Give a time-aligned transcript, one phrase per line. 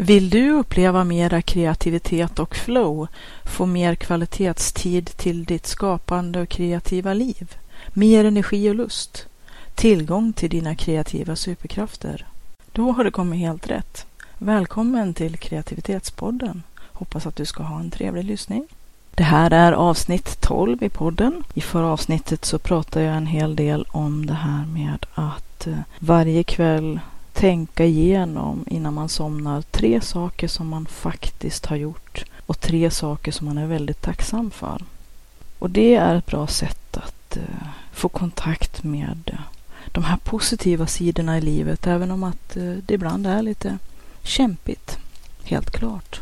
[0.00, 3.08] Vill du uppleva mera kreativitet och flow,
[3.44, 7.56] få mer kvalitetstid till ditt skapande och kreativa liv,
[7.92, 9.26] mer energi och lust,
[9.74, 12.26] tillgång till dina kreativa superkrafter?
[12.72, 14.06] Då har du kommit helt rätt.
[14.38, 16.62] Välkommen till Kreativitetspodden.
[16.92, 18.66] Hoppas att du ska ha en trevlig lyssning.
[19.14, 21.44] Det här är avsnitt 12 i podden.
[21.54, 25.78] I förra avsnittet så pratade jag en hel del om det här med att eh,
[25.98, 27.00] varje kväll
[27.38, 33.32] tänka igenom innan man somnar tre saker som man faktiskt har gjort och tre saker
[33.32, 34.84] som man är väldigt tacksam för.
[35.58, 39.38] Och det är ett bra sätt att eh, få kontakt med eh,
[39.92, 43.78] de här positiva sidorna i livet, även om att eh, det ibland är lite
[44.22, 44.98] kämpigt.
[45.44, 46.20] Helt klart.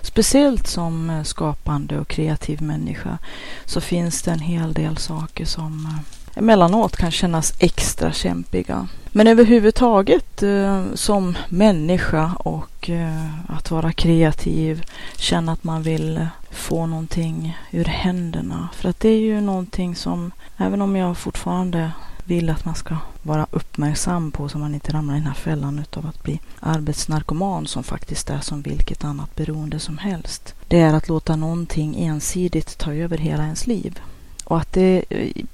[0.00, 3.18] Speciellt som skapande och kreativ människa
[3.64, 6.00] så finns det en hel del saker som
[6.38, 8.88] emellanåt kan kännas extra kämpiga.
[9.12, 14.84] Men överhuvudtaget eh, som människa och eh, att vara kreativ,
[15.16, 18.68] känna att man vill eh, få någonting ur händerna.
[18.74, 21.92] För att det är ju någonting som, även om jag fortfarande
[22.24, 25.78] vill att man ska vara uppmärksam på så man inte ramlar i den här fällan
[25.78, 30.54] utav att bli arbetsnarkoman som faktiskt är som vilket annat beroende som helst.
[30.68, 34.00] Det är att låta någonting ensidigt ta över hela ens liv.
[34.48, 35.04] Och att det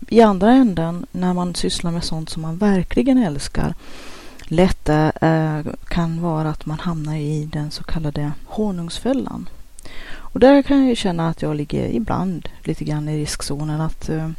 [0.09, 3.75] i andra änden, när man sysslar med sånt som man verkligen älskar,
[4.45, 9.49] lätt eh, kan vara att man hamnar i den så kallade honungsfällan.
[10.07, 13.81] Och där kan jag ju känna att jag ligger ibland lite grann i riskzonen.
[13.81, 14.31] Att eh,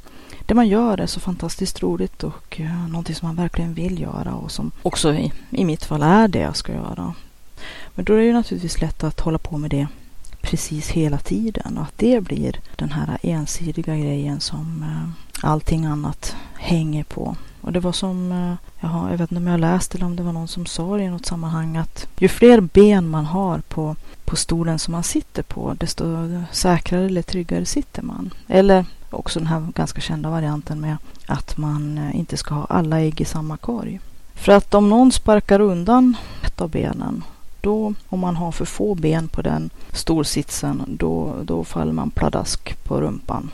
[0.46, 4.34] det man gör är så fantastiskt roligt och eh, någonting som man verkligen vill göra
[4.34, 7.14] och som också i, i mitt fall är det jag ska göra.
[7.96, 9.88] Men då är det ju naturligtvis lätt att hålla på med det
[10.46, 16.36] precis hela tiden och att det blir den här ensidiga grejen som eh, allting annat
[16.56, 17.36] hänger på.
[17.62, 20.24] Och det var som, eh, jaha, jag vet inte om jag läst eller om det
[20.24, 23.96] var någon som sa det i något sammanhang att ju fler ben man har på,
[24.26, 26.06] på stolen som man sitter på desto
[26.52, 28.34] säkrare eller tryggare sitter man.
[28.48, 33.02] Eller också den här ganska kända varianten med att man eh, inte ska ha alla
[33.02, 34.00] ägg i samma korg.
[34.34, 37.24] För att om någon sparkar undan ett av benen
[37.66, 42.84] då, om man har för få ben på den stolsitsen, då, då faller man pladask
[42.84, 43.52] på rumpan.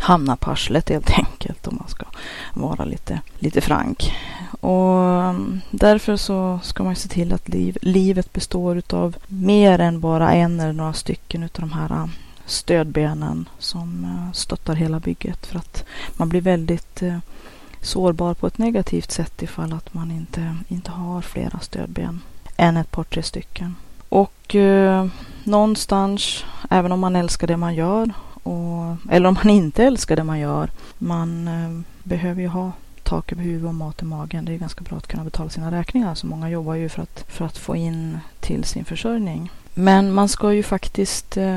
[0.00, 2.06] Hamnar på arslet helt enkelt om man ska
[2.54, 4.14] vara lite, lite frank.
[4.60, 10.00] Och mm, därför så ska man se till att liv, livet består av mer än
[10.00, 12.10] bara en eller några stycken av de här mm,
[12.46, 15.46] stödbenen som mm, stöttar hela bygget.
[15.46, 15.84] För att
[16.16, 17.18] man blir väldigt eh,
[17.80, 22.20] sårbar på ett negativt sätt ifall att man inte, inte har flera stödben
[22.58, 23.76] än ett par, tre stycken.
[24.08, 25.06] Och eh,
[25.44, 30.24] någonstans, även om man älskar det man gör, och, eller om man inte älskar det
[30.24, 34.44] man gör, man eh, behöver ju ha tak över huvudet och mat i magen.
[34.44, 36.14] Det är ganska bra att kunna betala sina räkningar.
[36.14, 39.50] Så många jobbar ju för att, för att få in till sin försörjning.
[39.74, 41.56] Men man ska ju faktiskt eh,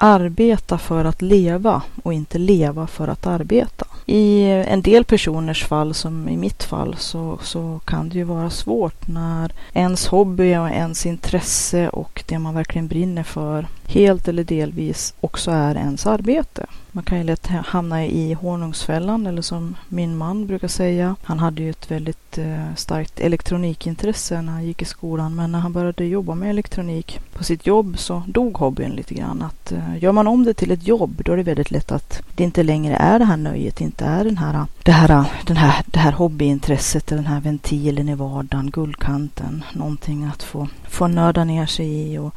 [0.00, 3.86] arbeta för att leva och inte leva för att arbeta.
[4.06, 8.50] I en del personers fall, som i mitt fall, så, så kan det ju vara
[8.50, 14.44] svårt när ens hobby och ens intresse och det man verkligen brinner för helt eller
[14.44, 16.66] delvis också är ens arbete.
[16.92, 21.16] Man kan ju lätt hamna i honungsfällan eller som min man brukar säga.
[21.22, 25.58] Han hade ju ett väldigt eh, starkt elektronikintresse när han gick i skolan men när
[25.58, 29.42] han började jobba med elektronik på sitt jobb så dog hobbyn lite grann.
[29.42, 32.22] Att, eh, gör man om det till ett jobb då är det väldigt lätt att
[32.34, 35.84] det inte längre är det här nöjet, inte är den här, det, här, den här,
[35.86, 41.66] det här hobbyintresset, den här ventilen i vardagen, guldkanten, någonting att få, få nörda ner
[41.66, 42.34] sig i och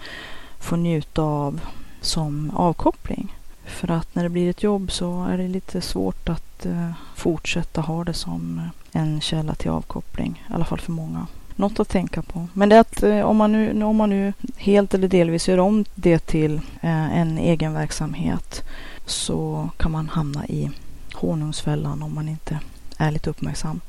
[0.62, 1.62] få njuta av
[2.02, 3.36] som avkoppling.
[3.66, 7.82] För att när det blir ett jobb så är det lite svårt att eh, fortsätta
[7.82, 10.46] ha det som eh, en källa till avkoppling.
[10.50, 11.28] I alla fall för många.
[11.56, 12.48] Något att tänka på.
[12.54, 15.58] Men det är att eh, om, man nu, om man nu helt eller delvis gör
[15.58, 18.64] om det till en egen verksamhet
[19.06, 20.72] så kan man hamna i
[21.14, 22.60] honungsfällan om man inte
[22.98, 23.82] är lite uppmärksam.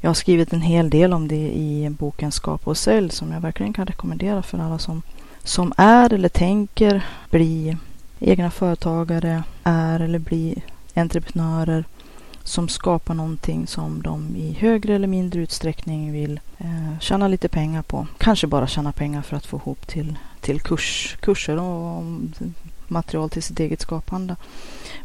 [0.00, 3.40] Jag har skrivit en hel del om det i boken Skapa och sälj som jag
[3.40, 5.02] verkligen kan rekommendera för alla som,
[5.46, 7.76] som är eller tänker bli
[8.20, 10.62] egna företagare är eller blir
[10.94, 11.84] entreprenörer
[12.44, 17.82] som skapar någonting som de i högre eller mindre utsträckning vill eh, tjäna lite pengar
[17.82, 18.06] på.
[18.18, 22.04] Kanske bara tjäna pengar för att få ihop till, till kurs, kurser och
[22.88, 24.36] material till sitt eget skapande.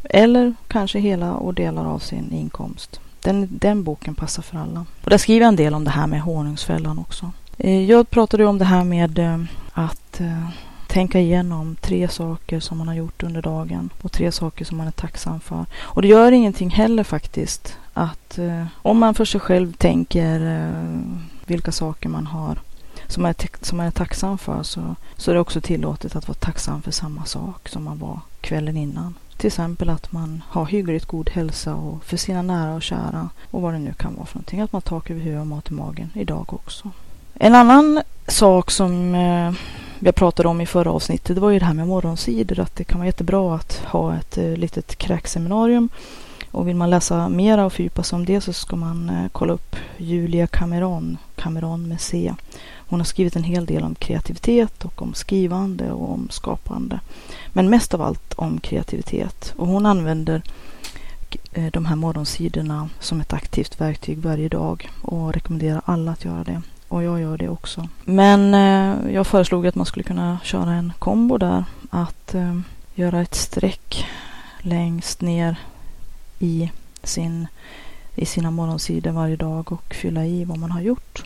[0.03, 2.99] Eller kanske hela och delar av sin inkomst.
[3.21, 4.85] Den, den boken passar för alla.
[5.03, 7.31] Och där skriver jag en del om det här med honungsfällan också.
[7.57, 9.37] Eh, jag pratade om det här med eh,
[9.73, 10.49] att eh,
[10.87, 14.87] tänka igenom tre saker som man har gjort under dagen och tre saker som man
[14.87, 15.65] är tacksam för.
[15.79, 20.99] Och det gör ingenting heller faktiskt att eh, om man för sig själv tänker eh,
[21.45, 22.59] vilka saker man har
[23.07, 26.27] som man är, som man är tacksam för så, så är det också tillåtet att
[26.27, 29.13] vara tacksam för samma sak som man var kvällen innan.
[29.37, 33.61] Till exempel att man har hyggligt god hälsa och för sina nära och kära och
[33.61, 34.61] vad det nu kan vara för någonting.
[34.61, 36.91] Att man har tak över huvudet och mat i magen idag också.
[37.43, 39.53] En annan sak som eh,
[39.99, 42.59] jag pratade om i förra avsnittet det var ju det här med morgonsidor.
[42.59, 45.89] Att det kan vara jättebra att ha ett eh, litet kräkseminarium.
[46.51, 49.53] Och vill man läsa mera och fördjupa sig om det så ska man eh, kolla
[49.53, 52.33] upp Julia Cameron, Cameron med C.
[52.73, 56.99] Hon har skrivit en hel del om kreativitet och om skrivande och om skapande.
[57.47, 59.53] Men mest av allt om kreativitet.
[59.57, 60.41] Och hon använder
[61.71, 66.61] de här morgonsidorna som ett aktivt verktyg varje dag och rekommenderar alla att göra det.
[66.91, 67.87] Och jag gör det också.
[68.05, 71.63] Men eh, jag föreslog att man skulle kunna köra en kombo där.
[71.89, 72.59] Att eh,
[72.95, 74.05] göra ett streck
[74.59, 75.55] längst ner
[76.39, 76.71] i,
[77.03, 77.47] sin,
[78.15, 81.23] i sina morgonsidor varje dag och fylla i vad man har gjort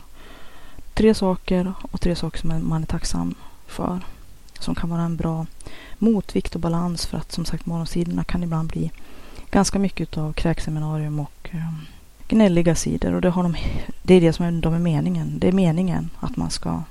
[0.94, 3.34] tre saker och tre saker som man är tacksam
[3.66, 4.00] för.
[4.58, 5.46] Som kan vara en bra
[5.98, 8.90] motvikt och balans för att som sagt morgonsidorna kan ibland bli
[9.50, 11.72] ganska mycket av kräkseminarium och eh,
[12.28, 13.14] gnälliga sidor.
[13.14, 13.56] Och det, har de,
[14.02, 15.38] det är det som är, de är meningen.
[15.38, 16.82] Det är meningen att man ska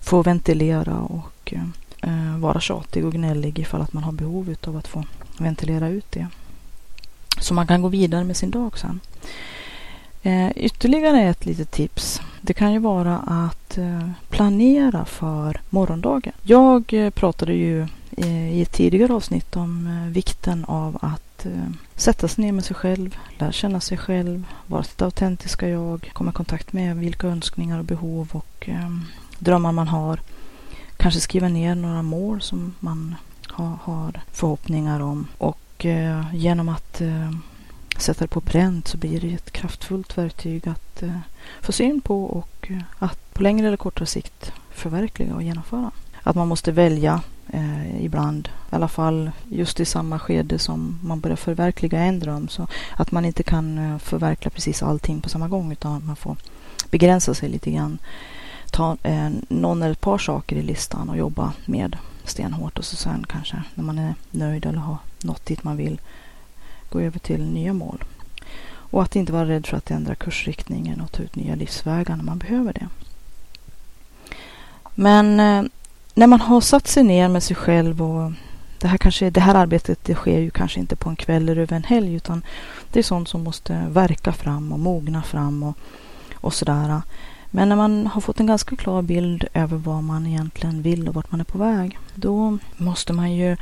[0.00, 1.54] få ventilera och
[2.00, 5.04] eh, vara tjatig och gnällig ifall att man har behov av att få
[5.38, 6.26] ventilera ut det.
[7.40, 9.00] Så man kan gå vidare med sin dag sen.
[10.22, 12.20] Eh, ytterligare ett litet tips.
[12.40, 16.32] Det kan ju vara att eh, planera för morgondagen.
[16.42, 17.86] Jag eh, pratade ju
[18.18, 22.64] Eh, i ett tidigare avsnitt om eh, vikten av att eh, sätta sig ner med
[22.64, 27.26] sig själv, lära känna sig själv, vara sitt autentiska jag, komma i kontakt med vilka
[27.26, 28.68] önskningar och behov och
[29.38, 30.20] drömmar man har.
[30.96, 33.14] Kanske skriva ner några mål som man
[33.82, 35.86] har förhoppningar om och
[36.32, 37.02] genom att
[37.98, 41.02] sätta det på pränt så blir det ett kraftfullt verktyg att
[41.60, 45.90] få syn på och att på längre eller kortare sikt förverkliga och genomföra.
[46.22, 47.20] Att man måste välja
[47.56, 52.48] eh, ibland, i alla fall just i samma skede som man börjar förverkliga en dröm.
[52.48, 52.66] Så
[52.96, 56.36] att man inte kan eh, förverkliga precis allting på samma gång utan man får
[56.90, 57.98] begränsa sig lite grann.
[58.70, 62.96] Ta eh, någon eller ett par saker i listan och jobba med stenhårt och så
[62.96, 66.00] sen kanske när man är nöjd eller har nått dit man vill
[66.88, 68.04] gå över till nya mål.
[68.90, 72.24] Och att inte vara rädd för att ändra kursriktningen och ta ut nya livsvägar när
[72.24, 72.88] man behöver det.
[74.94, 75.70] Men eh,
[76.16, 78.32] när man har satt sig ner med sig själv och
[78.78, 81.62] det här, kanske, det här arbetet det sker ju kanske inte på en kväll eller
[81.62, 82.42] över en helg utan
[82.92, 85.76] det är sånt som måste verka fram och mogna fram och,
[86.34, 87.02] och sådär.
[87.50, 91.14] Men när man har fått en ganska klar bild över vad man egentligen vill och
[91.14, 93.52] vart man är på väg då måste man ju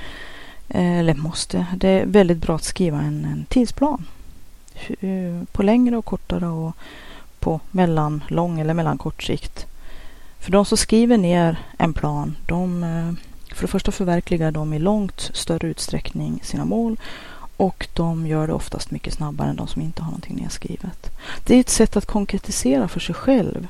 [0.69, 4.07] eh, eller måste, det är väldigt bra att skriva en, en tidsplan.
[5.01, 6.77] Eh, på längre och kortare och
[7.41, 9.67] på mellanlång eller mellankort sikt.
[10.45, 13.13] För de som skriver ner en plan, de eh,
[13.55, 16.97] för det första förverkligar de i långt större utsträckning sina mål
[17.57, 21.11] och de gör det oftast mycket snabbare än de som inte har någonting nedskrivet.
[21.45, 23.69] Det är ett sätt att konkretisera för sig själv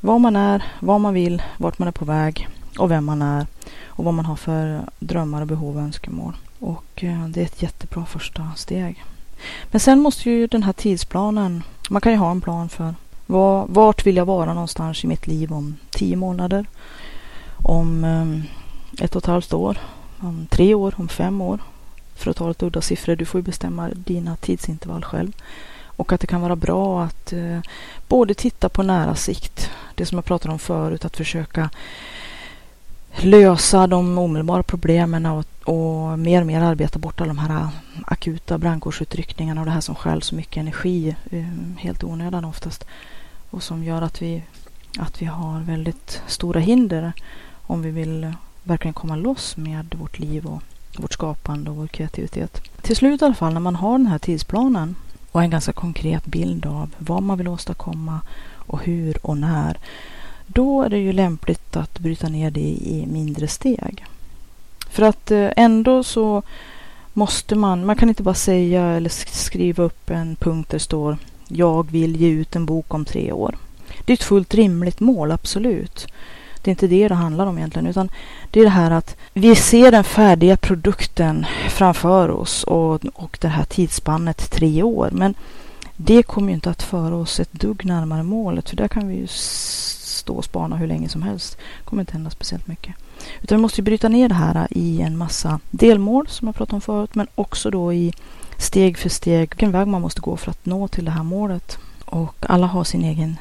[0.00, 3.46] vad man är, vad man vill, vart man är på väg och vem man är
[3.86, 6.36] och vad man har för drömmar och behov och önskemål.
[6.58, 9.04] Och eh, det är ett jättebra första steg.
[9.70, 12.94] Men sen måste ju den här tidsplanen, man kan ju ha en plan för
[13.26, 16.66] var, vart vill jag vara någonstans i mitt liv om tio månader,
[17.62, 18.42] om ehm,
[19.00, 19.78] ett och ett halvt år,
[20.20, 21.58] om tre år, om fem år.
[22.14, 25.32] För att ta lite udda siffror, du får ju bestämma dina tidsintervall själv.
[25.84, 27.60] Och att det kan vara bra att eh,
[28.08, 31.70] både titta på nära sikt, det som jag pratade om förut, att försöka
[33.16, 37.68] lösa de omedelbara problemen och, och mer och mer arbeta bort alla de här eh,
[38.06, 41.44] akuta brandkårsutryckningarna och det här som stjäl så mycket energi eh,
[41.78, 42.84] helt i onödan oftast
[43.56, 44.42] och som gör att vi,
[44.98, 47.12] att vi har väldigt stora hinder
[47.62, 48.32] om vi vill
[48.62, 50.62] verkligen komma loss med vårt liv och
[50.98, 52.60] vårt skapande och vår kreativitet.
[52.82, 54.94] Till slut i alla fall när man har den här tidsplanen
[55.32, 58.20] och en ganska konkret bild av vad man vill åstadkomma
[58.54, 59.78] och hur och när
[60.46, 64.04] då är det ju lämpligt att bryta ner det i mindre steg.
[64.90, 66.42] För att eh, ändå så
[67.12, 71.18] måste man, man kan inte bara säga eller skriva upp en punkt där det står
[71.48, 73.56] jag vill ge ut en bok om tre år.
[74.04, 76.06] Det är ett fullt rimligt mål, absolut.
[76.62, 78.10] Det är inte det det handlar om egentligen, utan
[78.50, 83.48] det är det här att vi ser den färdiga produkten framför oss och, och det
[83.48, 85.08] här tidsspannet tre år.
[85.12, 85.34] Men
[85.96, 89.14] det kommer ju inte att föra oss ett dugg närmare målet, för där kan vi
[89.14, 91.56] ju stå och spana hur länge som helst.
[91.58, 92.94] Det kommer inte hända speciellt mycket.
[93.42, 96.80] Utan vi måste bryta ner det här i en massa delmål som jag pratade om
[96.80, 98.12] förut, men också då i
[98.58, 101.78] steg för steg vilken väg man måste gå för att nå till det här målet.
[102.04, 103.36] Och alla har sin egen,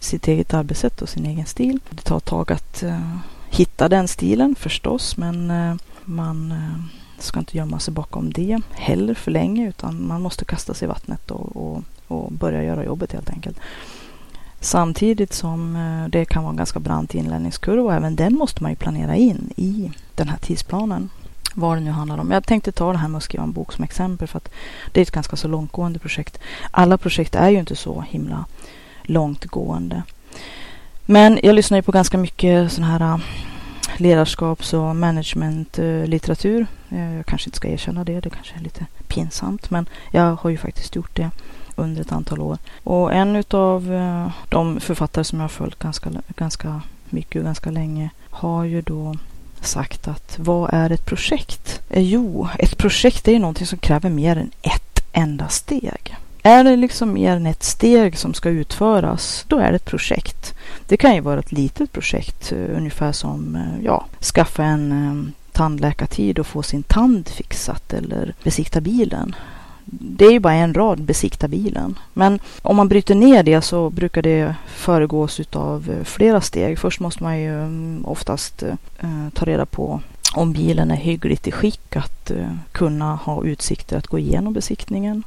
[0.00, 1.80] sitt eget arbetssätt och sin egen stil.
[1.90, 3.16] Det tar ett tag att uh,
[3.50, 6.84] hitta den stilen förstås, men uh, man uh,
[7.18, 10.88] ska inte gömma sig bakom det heller för länge, utan man måste kasta sig i
[10.88, 13.56] vattnet och, och, och börja göra jobbet helt enkelt.
[14.64, 18.72] Samtidigt som eh, det kan vara en ganska brant inlärningskurva och även den måste man
[18.72, 21.10] ju planera in i den här tidsplanen
[21.54, 22.30] vad det nu handlar om.
[22.30, 24.52] Jag tänkte ta det här med att skriva en bok som exempel för att
[24.92, 26.38] det är ett ganska så långtgående projekt.
[26.70, 28.44] Alla projekt är ju inte så himla
[29.02, 30.02] långtgående.
[31.06, 33.18] Men jag lyssnar ju på ganska mycket sån här eh,
[33.96, 36.66] ledarskaps och managementlitteratur.
[36.88, 40.50] Eh, jag kanske inte ska erkänna det, det kanske är lite pinsamt, men jag har
[40.50, 41.30] ju faktiskt gjort det
[41.76, 42.58] under ett antal år.
[42.84, 47.70] Och en av eh, de författare som jag har följt ganska, ganska mycket och ganska
[47.70, 49.14] länge har ju då
[49.60, 51.80] sagt att vad är ett projekt?
[51.90, 56.16] Eh, jo, ett projekt är ju någonting som kräver mer än ett enda steg.
[56.42, 60.54] Är det liksom mer än ett steg som ska utföras, då är det ett projekt.
[60.86, 66.46] Det kan ju vara ett litet projekt, eh, ungefär som ja, skaffa en tandläkartid och
[66.46, 69.34] få sin tand fixat eller besikta bilen
[69.84, 71.98] det är ju bara en rad, besikta bilen.
[72.12, 76.78] Men om man bryter ner det så brukar det föregås av eh, flera steg.
[76.78, 80.00] Först måste man ju mm, oftast eh, eh, ta reda på
[80.34, 85.22] om bilen är hyggligt i skick att eh, kunna ha utsikter att gå igenom besiktningen.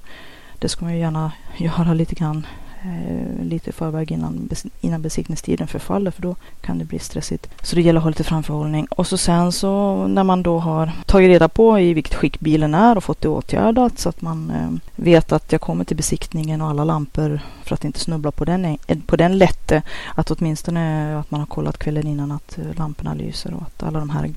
[0.59, 2.47] Det ska man ju gärna göra lite grann
[2.85, 4.49] Eh, lite i förväg innan,
[4.81, 7.49] innan besiktningstiden förfaller för då kan det bli stressigt.
[7.61, 8.85] Så det gäller att ha lite framförhållning.
[8.85, 12.73] Och så sen så när man då har tagit reda på i vilket skick bilen
[12.73, 16.61] är och fått det åtgärdat så att man eh, vet att jag kommer till besiktningen
[16.61, 19.81] och alla lampor för att inte snubbla på den, eh, på den lätte.
[20.15, 23.99] Att åtminstone att man har kollat kvällen innan att eh, lamporna lyser och att alla
[23.99, 24.33] de här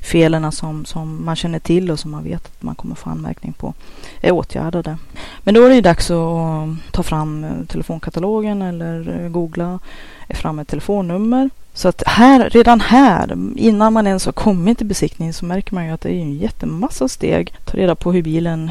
[0.00, 3.52] felen som, som man känner till och som man vet att man kommer få anmärkning
[3.52, 3.74] på
[4.20, 4.96] är åtgärdade.
[5.42, 9.78] Men då är det ju dags att ta fram eh, telefonkatalogen eller eh, googla
[10.36, 11.50] fram ett telefonnummer.
[11.74, 15.86] Så att här, redan här, innan man ens har kommit till besiktningen så märker man
[15.86, 17.54] ju att det är en jättemassa steg.
[17.64, 18.70] Ta reda på hur bilen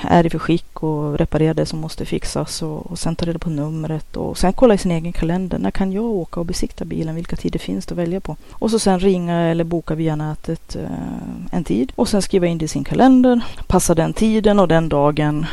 [0.00, 3.38] är i för skick och reparera det som måste fixas och, och sen ta reda
[3.38, 5.58] på numret och sen kolla i sin egen kalender.
[5.58, 7.14] När kan jag åka och besikta bilen?
[7.14, 8.36] Vilka tider finns det att välja på?
[8.52, 12.58] Och så sen ringa eller boka via nätet eh, en tid och sen skriva in
[12.58, 13.40] det i sin kalender.
[13.66, 15.46] Passa den tiden och den dagen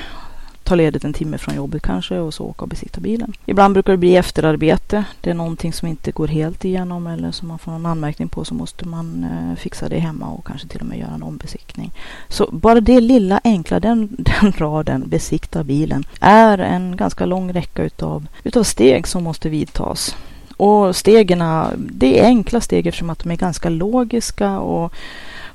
[0.65, 3.33] ta ledigt en timme från jobbet kanske och så åka och besikta bilen.
[3.45, 5.03] Ibland brukar det bli efterarbete.
[5.21, 8.45] Det är någonting som inte går helt igenom eller som man får en anmärkning på
[8.45, 11.91] så måste man eh, fixa det hemma och kanske till och med göra en ombesiktning.
[12.29, 17.83] Så bara det lilla enkla, den, den raden, besikta bilen, är en ganska lång räcka
[17.83, 20.15] utav, utav steg som måste vidtas.
[20.57, 21.43] Och stegen,
[21.77, 24.93] det är enkla steg eftersom att de är ganska logiska och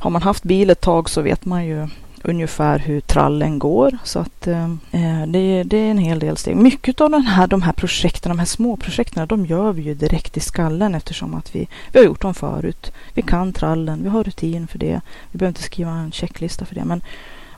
[0.00, 1.88] har man haft bil ett tag så vet man ju
[2.24, 3.98] ungefär hur trallen går.
[4.04, 6.56] Så att eh, eh, det, det, är en hel del steg.
[6.56, 9.94] Mycket av den här, de här projekten, de här små projekten, de gör vi ju
[9.94, 12.92] direkt i skallen eftersom att vi, vi har gjort dem förut.
[13.14, 15.00] Vi kan trallen, vi har rutin för det.
[15.30, 16.84] Vi behöver inte skriva en checklista för det.
[16.84, 17.02] Men,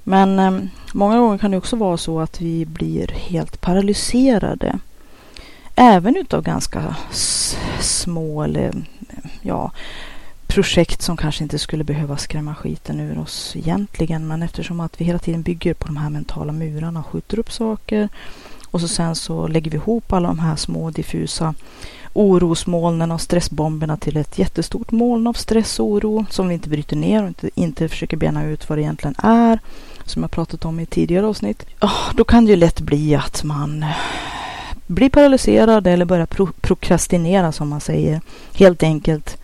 [0.04, 4.78] men eh, många gånger kan det också vara så att vi blir helt paralyserade.
[5.74, 6.96] Även utav ganska
[7.80, 8.72] små eller
[9.42, 9.72] ja,
[10.54, 14.28] projekt som kanske inte skulle behöva skrämma skiten ur oss egentligen.
[14.28, 17.52] Men eftersom att vi hela tiden bygger på de här mentala murarna och skjuter upp
[17.52, 18.08] saker
[18.70, 21.54] och så sen så lägger vi ihop alla de här små diffusa
[22.12, 26.96] orosmolnen och stressbomberna till ett jättestort moln av stress och oro som vi inte bryter
[26.96, 29.58] ner och inte, inte försöker bena ut vad det egentligen är.
[30.04, 31.66] Som jag pratat om i tidigare avsnitt.
[31.80, 33.84] Oh, då kan det ju lätt bli att man
[34.86, 38.20] blir paralyserad eller börjar pro prokrastinera som man säger.
[38.52, 39.38] Helt enkelt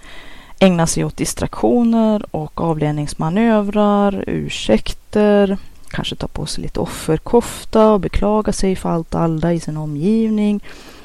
[0.59, 8.53] ägna sig åt distraktioner och avledningsmanövrar, ursäkter, kanske ta på sig lite offerkofta och beklaga
[8.53, 10.61] sig för allt och alla i sin omgivning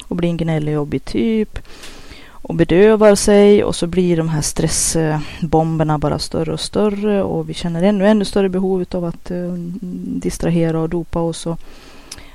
[0.07, 1.60] och bli en gnällig jobbig typ
[2.27, 7.53] och bedövar sig och så blir de här stressbomberna bara större och större och vi
[7.53, 9.53] känner ännu, ännu större behov av att eh,
[10.22, 11.60] distrahera och dopa oss och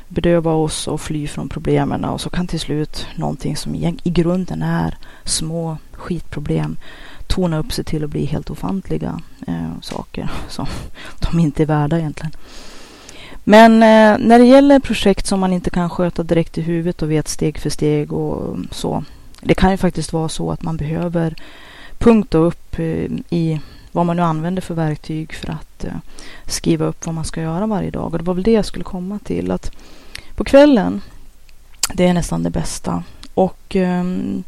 [0.08, 4.62] bedöva oss och fly från problemen och så kan till slut någonting som i, grunden
[4.62, 6.76] är små skitproblem
[7.26, 10.66] tona upp sig till att bli helt ofantliga eh, saker som
[11.20, 12.32] de inte är värda egentligen.
[13.44, 17.10] Men eh, när det gäller projekt som man inte kan sköta direkt i huvudet och
[17.10, 19.04] vet steg för steg och så.
[19.40, 21.34] det kan ju faktiskt vara så att man behöver
[21.98, 23.60] punkta upp eh, i
[23.98, 25.96] vad man nu använder för verktyg för att eh,
[26.46, 28.04] skriva upp vad man ska göra varje dag.
[28.04, 29.50] Och det var väl det jag skulle komma till.
[29.50, 29.72] att
[30.34, 31.00] På kvällen,
[31.94, 33.02] det är nästan det bästa.
[33.34, 34.44] Och um,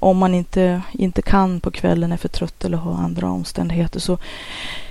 [0.00, 4.18] om man inte, inte kan på kvällen, är för trött eller har andra omständigheter så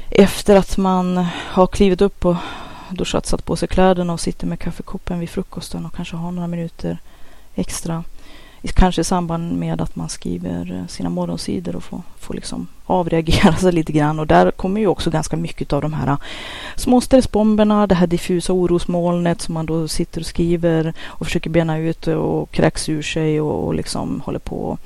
[0.09, 2.35] efter att man har klivit upp och
[2.89, 6.47] duschat, satt på sig kläderna och sitter med kaffekoppen vid frukosten och kanske har några
[6.47, 6.97] minuter
[7.55, 8.03] extra
[8.73, 13.55] kanske i samband med att man skriver eh, sina morgonsidor och får, får liksom avreagera
[13.57, 14.19] sig lite grann.
[14.19, 16.17] Och där kommer ju också ganska mycket av de här eh,
[16.75, 21.77] små stressbomberna, det här diffusa orosmolnet som man då sitter och skriver och försöker bena
[21.77, 24.77] ut och kräks ur sig och, och liksom håller på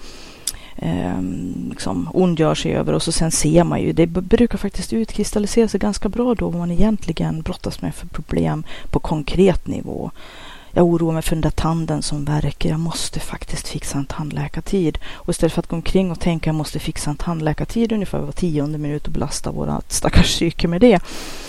[0.76, 1.22] eh,
[1.70, 5.80] liksom ondgör sig över och så sen ser man ju, det brukar faktiskt utkristallisera sig
[5.80, 10.12] ganska bra då vad man egentligen brottas med för problem på konkret nivå.
[10.80, 12.70] Jag oroar mig för den där tanden som verkar.
[12.70, 14.98] Jag måste faktiskt fixa en tandläkartid.
[15.12, 18.32] Och istället för att gå omkring och tänka jag måste fixa en tandläkartid ungefär var
[18.32, 21.00] tionde minut och belasta våra stackars psyke med det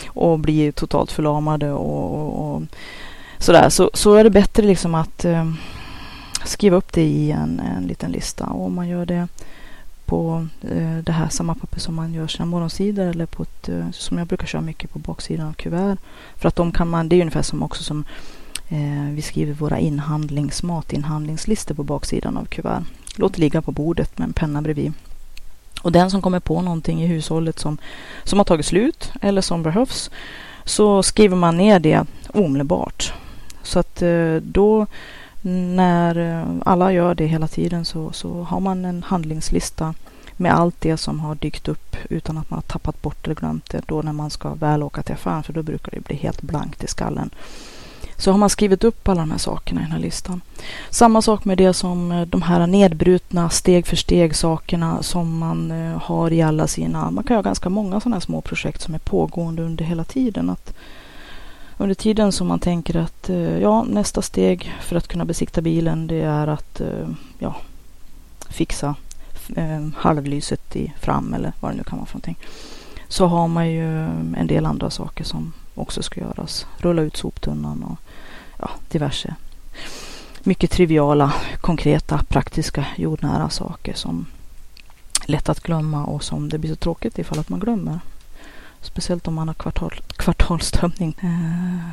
[0.06, 2.62] och bli totalt förlamade och, och, och
[3.38, 5.52] sådär så, så är det bättre liksom att eh,
[6.44, 8.46] skriva upp det i en, en liten lista.
[8.46, 9.28] Och om man gör det
[10.04, 13.90] på eh, det här samma papper som man gör sina morgonsidor eller på ett, eh,
[13.92, 15.96] som jag brukar köra mycket på baksidan av kuvert.
[16.36, 18.04] För att de kan man, det är ungefär som också som
[18.72, 22.82] Eh, vi skriver våra inhandlings, matinhandlingslistor på baksidan av kuvert.
[23.16, 24.92] Låt ligga på bordet med en penna bredvid.
[25.82, 27.78] Och den som kommer på någonting i hushållet som,
[28.24, 30.10] som har tagit slut eller som behövs
[30.64, 33.12] så skriver man ner det omedelbart.
[33.62, 34.86] Så att eh, då
[35.42, 39.94] när eh, alla gör det hela tiden så, så har man en handlingslista
[40.36, 43.70] med allt det som har dykt upp utan att man har tappat bort eller glömt
[43.70, 46.42] det då när man ska väl åka till affären för då brukar det bli helt
[46.42, 47.30] blankt i skallen
[48.16, 50.40] så har man skrivit upp alla de här sakerna i den här listan.
[50.90, 55.70] Samma sak med det som eh, de här nedbrutna steg för steg sakerna som man
[55.70, 58.94] eh, har i alla sina, man kan ha ganska många sådana här små projekt som
[58.94, 60.50] är pågående under hela tiden.
[60.50, 60.74] Att
[61.76, 66.06] under tiden som man tänker att eh, ja, nästa steg för att kunna besikta bilen
[66.06, 66.80] det är att
[67.38, 67.56] ja,
[68.48, 68.94] fixa
[69.96, 72.38] halvlyset i fram eller vad det nu kan vara för någonting.
[73.08, 76.66] Så har man ju en del andra saker som också ska göras.
[76.76, 77.98] Rulla ut soptunnan och
[78.58, 79.34] ja, diverse
[80.46, 84.26] mycket triviala, konkreta, praktiska, jordnära saker som
[85.26, 88.00] är lätt att glömma och som det blir så tråkigt ifall att man glömmer.
[88.80, 91.90] Speciellt om man har kvartal, kvartalstömning eh,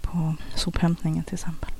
[0.00, 1.70] på sophämtningen till exempel.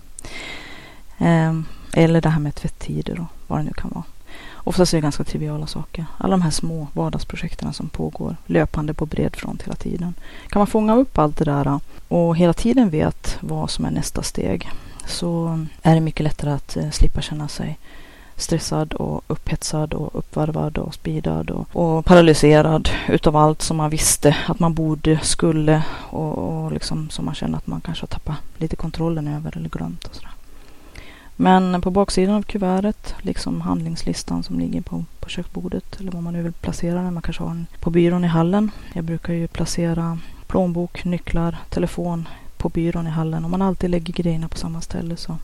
[1.18, 1.60] Eh,
[1.92, 4.04] eller det här med tvättider och vad det nu kan vara.
[4.70, 6.06] Oftast är det ganska triviala saker.
[6.18, 10.14] Alla de här små vardagsprojekten som pågår löpande på bred front hela tiden.
[10.48, 11.78] Kan man fånga upp allt det där eh,
[12.08, 14.70] och hela tiden vet vad som är nästa steg
[15.06, 17.78] så är det mycket lättare att eh, slippa känna sig
[18.36, 24.36] stressad och upphetsad och uppvarvad och speedad och, och paralyserad utav allt som man visste
[24.46, 28.36] att man borde, skulle och, och liksom som man känner att man kanske har tappat
[28.56, 30.30] lite kontrollen över eller glömt och sådär.
[31.42, 36.32] Men på baksidan av kuvertet, liksom handlingslistan som ligger på, på köksbordet eller vad man
[36.32, 37.14] nu vill placera den.
[37.14, 38.70] Man kanske har den på byrån i hallen.
[38.92, 43.44] Jag brukar ju placera plånbok, nycklar, telefon på byrån i hallen.
[43.44, 45.36] Om man alltid lägger grejerna på samma ställe så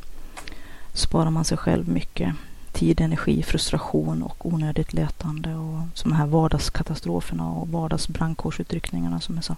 [0.93, 2.35] sparar man sig själv mycket
[2.73, 9.57] tid, energi, frustration och onödigt letande och de här vardagskatastroferna och vardagsbrandkårsutryckningarna som är så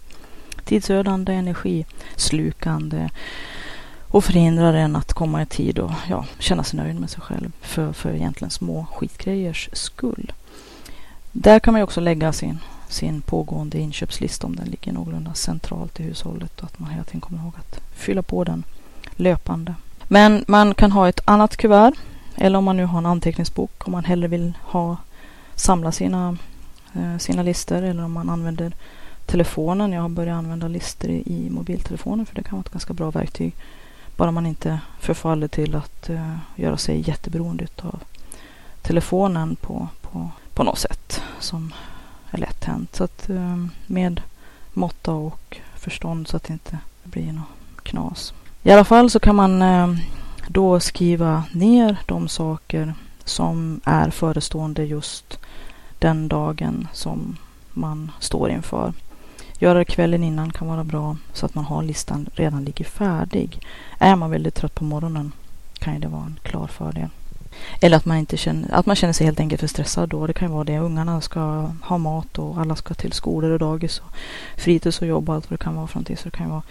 [0.65, 3.09] tidsödande, energislukande
[4.11, 7.53] och förhindrar en att komma i tid och ja, känna sig nöjd med sig själv
[7.61, 10.33] för, för egentligen små skitgrejers skull.
[11.33, 16.01] Där kan man ju också lägga sin, sin pågående inköpslista om den ligger någorlunda centralt
[16.01, 18.65] i hushållet och att man hela tiden kommer ihåg att fylla på den
[19.17, 19.75] löpande.
[20.09, 21.93] Men man kan ha ett annat kuvert
[22.35, 24.97] eller om man nu har en anteckningsbok om man hellre vill ha
[25.55, 26.37] samla sina,
[26.95, 28.73] eh, sina listor eller om man använder
[29.27, 29.93] telefonen.
[29.93, 33.11] Jag har börjat använda listor i, i mobiltelefonen för det kan vara ett ganska bra
[33.11, 33.55] verktyg
[34.19, 38.01] bara man inte förfaller till att uh, göra sig jätteberoende av
[38.83, 41.75] telefonen på, på, på något sätt som
[42.31, 42.97] är lätt hänt.
[42.97, 44.23] Så att uh, med
[44.73, 48.35] måtta och förstånd så att det inte blir något knas.
[48.63, 49.99] I alla fall så kan man uh,
[50.49, 55.39] då skriva ner de saker som är förestående just
[55.99, 57.37] den dagen som
[57.73, 58.93] man står inför.
[59.59, 63.61] Göra det kvällen innan kan vara bra så att man har listan redan ligger färdig.
[63.99, 65.33] Är man väldigt trött på morgonen
[65.79, 67.09] kan ju det vara en klar fördel.
[67.81, 70.27] Eller att man, inte känner, att man känner sig helt enkelt för stressad då.
[70.27, 70.79] Det kan ju vara det.
[70.79, 74.13] Ungarna ska ha mat och alla ska till skolor och dagis och
[74.57, 76.17] fritids och jobb och allt vad det kan vara för någonting.
[76.17, 76.63] Så det kan ju vara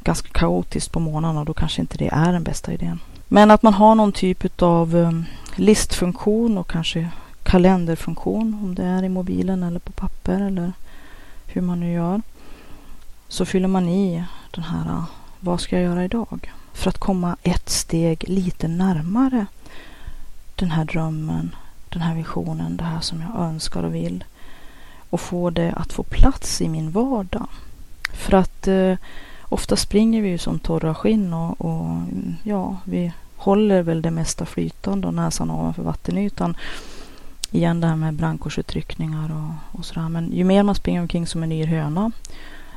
[0.00, 3.00] ganska kaotiskt på morgonen och då kanske inte det är den bästa idén.
[3.28, 5.24] Men att man har någon typ av um,
[5.56, 7.08] listfunktion och kanske
[7.42, 10.72] kalenderfunktion om det är i mobilen eller på papper eller
[11.46, 12.22] hur man nu gör.
[13.28, 15.04] Så fyller man i den här ah,
[15.40, 16.52] vad ska jag göra idag?
[16.72, 19.46] För att komma ett steg lite närmare
[20.56, 21.54] den här drömmen,
[21.88, 24.24] den här visionen, det här som jag önskar och vill.
[25.10, 27.46] Och få det att få plats i min vardag.
[28.12, 28.94] För att eh,
[29.42, 32.02] ofta springer vi ju som torra skinn och, och,
[32.42, 36.56] ja, vi håller väl det mesta flytande och näsan ovanför vattenytan.
[37.54, 40.08] Igen det här med brandkårsutryckningar och, och sådär.
[40.08, 42.12] Men ju mer man springer omkring som en yr höna,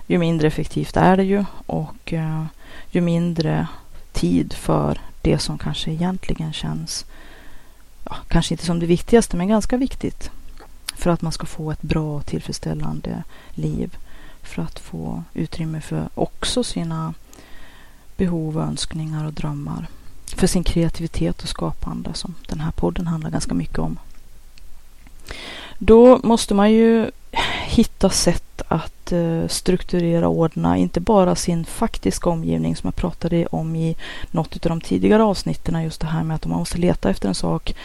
[0.08, 2.46] ju mindre effektivt är det ju och eh,
[2.90, 3.68] ju mindre
[4.12, 7.06] tid för det som kanske egentligen känns,
[8.04, 10.32] ja, kanske inte som det viktigaste, men ganska viktigt
[10.96, 13.98] för att man ska få ett bra och tillfredsställande liv.
[14.42, 17.14] För att få utrymme för också sina
[18.18, 19.88] behov, önskningar och drömmar.
[20.36, 23.98] För sin kreativitet och skapande som den här podden handlar ganska mycket om.
[25.78, 27.12] Då måste man ju
[27.66, 33.46] hitta sätt att eh, strukturera och ordna inte bara sin faktiska omgivning som jag pratade
[33.46, 33.96] om i
[34.32, 35.84] något av de tidigare avsnitten.
[35.84, 37.76] Just det här med att om man måste leta efter en sak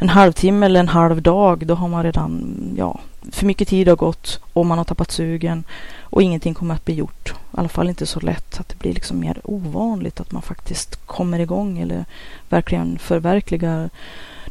[0.00, 3.00] en halvtimme eller en halv dag, då har man redan, ja,
[3.32, 5.64] för mycket tid har gått och man har tappat sugen
[6.00, 7.28] och ingenting kommer att bli gjort.
[7.28, 11.06] I alla fall inte så lätt att det blir liksom mer ovanligt att man faktiskt
[11.06, 12.04] kommer igång eller
[12.48, 13.90] verkligen förverkligar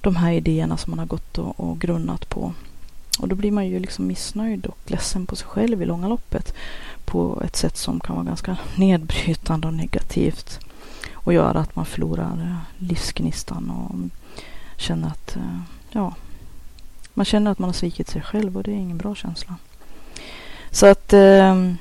[0.02, 2.54] de här idéerna som man har gått och, och grunnat på.
[3.20, 6.54] Och då blir man ju liksom missnöjd och ledsen på sig själv i långa loppet
[7.06, 10.60] på ett sätt som kan vara ganska nedbrytande och negativt
[11.14, 13.96] och göra att man förlorar eh, livsgnistan och
[14.82, 16.16] känner att eh, ja,
[17.14, 19.56] man känner att man har svikit sig själv och det är ingen bra känsla.
[20.72, 21.74] Så att eh,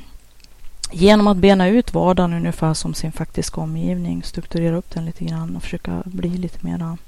[0.92, 5.56] genom att bena ut vardagen ungefär som sin faktiska omgivning, strukturera upp den lite grann
[5.56, 6.98] och försöka bli lite mera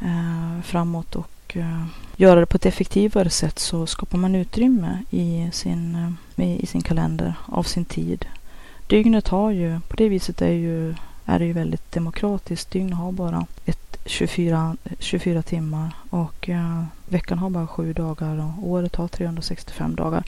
[0.00, 1.84] eh, framåt och Eh,
[2.16, 6.82] göra det på ett effektivare sätt så skapar man utrymme i sin, eh, i sin
[6.82, 8.26] kalender av sin tid.
[8.86, 12.70] Dygnet har ju, på det viset är, ju, är det ju väldigt demokratiskt.
[12.70, 18.68] Dygnet har bara ett 24, 24 timmar och eh, veckan har bara sju dagar och
[18.68, 20.24] året har 365 dagar.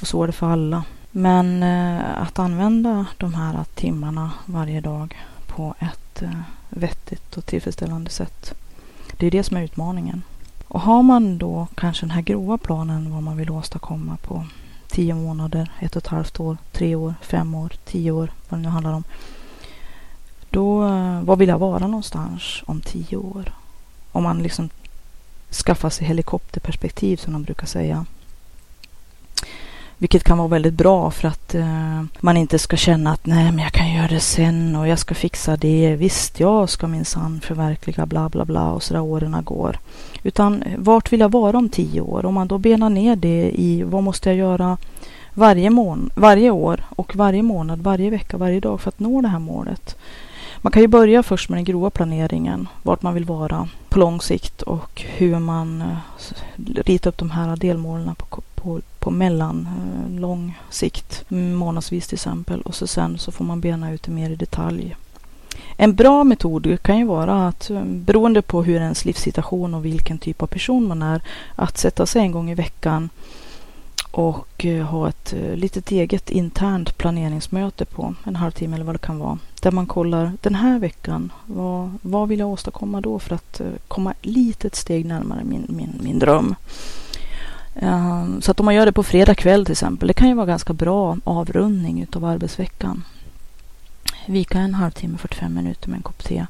[0.00, 0.84] Och så är det för alla.
[1.10, 8.10] Men eh, att använda de här timmarna varje dag på ett eh, vettigt och tillfredsställande
[8.10, 8.54] sätt.
[9.16, 10.22] Det är det som är utmaningen.
[10.74, 14.44] Och har man då kanske den här grova planen vad man vill åstadkomma på
[14.88, 18.62] tio månader, ett och ett halvt år, tre år, fem år, tio år, vad det
[18.62, 19.04] nu handlar om.
[20.50, 23.52] Då, eh, var vill jag vara någonstans om tio år?
[24.12, 24.68] Om man liksom
[25.50, 28.06] skaffar sig helikopterperspektiv som de brukar säga.
[29.98, 33.58] Vilket kan vara väldigt bra för att eh, man inte ska känna att nej men
[33.58, 35.96] jag kan göra det sen och jag ska fixa det.
[35.96, 39.78] Visst, jag ska minsann förverkliga bla bla bla och så där åren går.
[40.22, 42.26] Utan vart vill jag vara om tio år?
[42.26, 44.76] Om man då benar ner det i vad måste jag göra
[45.34, 49.28] varje, mån varje år och varje månad, varje vecka, varje dag för att nå det
[49.28, 49.96] här målet.
[50.58, 54.20] Man kan ju börja först med den grova planeringen, vart man vill vara på lång
[54.20, 55.96] sikt och hur man eh,
[56.56, 62.60] ritar upp de här delmålen på, på, på mellan eh, lång sikt, månadsvis till exempel.
[62.60, 64.96] Och så sen så får man bena ut det mer i detalj.
[65.76, 70.18] En bra metod kan ju vara att eh, beroende på hur ens livssituation och vilken
[70.18, 71.22] typ av person man är,
[71.54, 73.08] att sätta sig en gång i veckan
[74.10, 79.06] och eh, ha ett eh, litet eget internt planeringsmöte på en halvtimme eller vad det
[79.06, 79.38] kan vara.
[79.62, 84.10] Där man kollar den här veckan, vad, vad vill jag åstadkomma då för att komma
[84.12, 86.54] ett litet steg närmare min, min, min dröm.
[87.74, 90.34] Um, så att om man gör det på fredag kväll till exempel, det kan ju
[90.34, 93.04] vara ganska bra avrundning utav arbetsveckan.
[94.26, 96.46] Vika en halvtimme, 45 minuter med en kopp te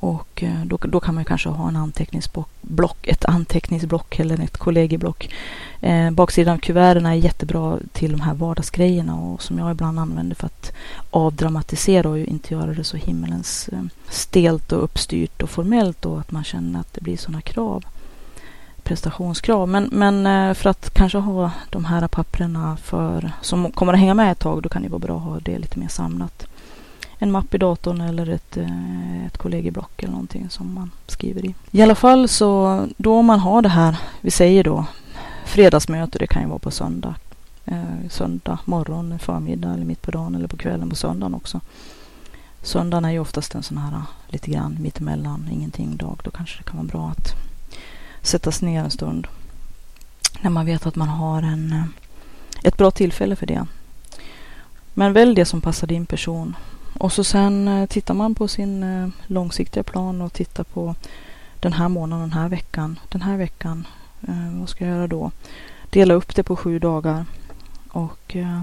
[0.00, 5.34] och eh, då, då kan man kanske ha en anteckningsblock, ett anteckningsblock eller ett kollegieblock.
[5.80, 10.36] Eh, baksidan av kuverten är jättebra till de här vardagsgrejerna och som jag ibland använder
[10.36, 10.72] för att
[11.10, 16.32] avdramatisera och inte göra det så himmelens eh, stelt och uppstyrt och formellt och att
[16.32, 17.84] man känner att det blir sådana krav
[18.86, 19.68] prestationskrav.
[19.68, 24.14] Men, men eh, för att kanske ha de här papperna för, som kommer att hänga
[24.14, 26.46] med ett tag, då kan det vara bra att ha det lite mer samlat
[27.18, 31.54] en mapp i datorn eller ett, eh, ett kollegieblock eller någonting som man skriver i.
[31.70, 34.84] I alla fall så då man har det här, vi säger då
[35.44, 37.14] fredagsmöte, det kan ju vara på söndag,
[37.64, 41.60] eh, söndag morgon, förmiddag eller mitt på dagen eller på kvällen på söndagen också.
[42.62, 46.20] Söndagen är ju oftast en sån här lite grann mittemellan, ingenting dag.
[46.24, 47.34] Då kanske det kan vara bra att
[48.26, 49.26] Sättas ner en stund.
[50.40, 51.84] När man vet att man har en, eh,
[52.62, 53.66] ett bra tillfälle för det.
[54.94, 56.56] Men välj det som passar din person.
[56.98, 60.94] Och så sen eh, tittar man på sin eh, långsiktiga plan och tittar på
[61.60, 63.86] den här månaden, den här veckan, den här veckan,
[64.60, 65.30] vad ska jag göra då?
[65.90, 67.24] Dela upp det på sju dagar
[67.88, 68.62] och eh,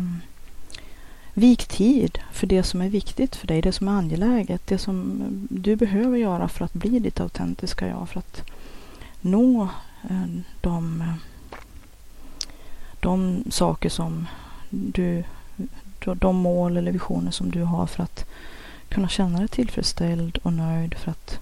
[1.33, 5.21] vik tid för det som är viktigt för dig, det som är angeläget, det som
[5.49, 8.43] du behöver göra för att bli ditt autentiska jag, för att
[9.23, 9.69] nå
[10.09, 10.27] eh,
[10.61, 11.03] de,
[12.99, 14.27] de saker som
[14.69, 15.23] du,
[15.99, 18.25] de mål eller visioner som du har för att
[18.89, 21.39] kunna känna dig tillfredsställd och nöjd för att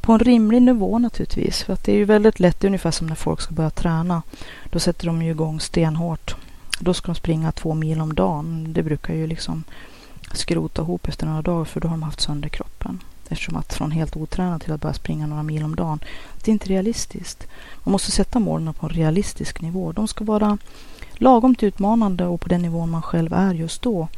[0.00, 1.62] på en rimlig nivå naturligtvis.
[1.62, 3.70] För att det är ju väldigt lätt, det är ungefär som när folk ska börja
[3.70, 4.22] träna.
[4.70, 6.36] Då sätter de ju igång stenhårt.
[6.80, 8.72] Då ska de springa två mil om dagen.
[8.72, 9.64] Det brukar ju liksom
[10.32, 13.00] skrota ihop efter några dagar för då har de haft sönder kroppen.
[13.32, 16.00] Eftersom att från helt otränad till att börja springa några mil om dagen,
[16.44, 17.46] det är inte realistiskt.
[17.84, 19.92] Man måste sätta målen på en realistisk nivå.
[19.92, 20.58] De ska vara
[21.14, 24.08] lagom utmanande och på den nivån man själv är just då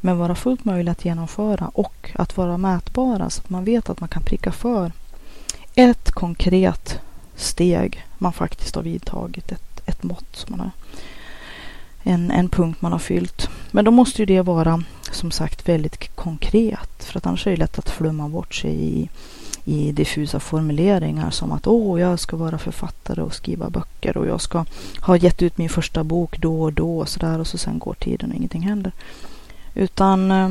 [0.00, 4.00] men vara fullt möjliga att genomföra och att vara mätbara så att man vet att
[4.00, 4.92] man kan pricka för
[5.74, 7.00] ett konkret
[7.36, 10.70] steg man faktiskt har vidtagit, ett, ett mått som man har,
[12.06, 13.48] en, en punkt man har fyllt.
[13.70, 17.56] Men då måste ju det vara som sagt väldigt konkret för att annars är det
[17.56, 19.08] lätt att flumma bort sig i,
[19.64, 24.40] i diffusa formuleringar som att åh, jag ska vara författare och skriva böcker och jag
[24.40, 24.64] ska
[25.00, 27.94] ha gett ut min första bok då och då och sådär och så sen går
[27.94, 28.92] tiden och ingenting händer.
[29.74, 30.50] Utan eh,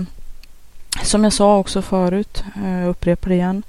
[1.03, 3.63] som jag sa också förut, jag upprepar det igen,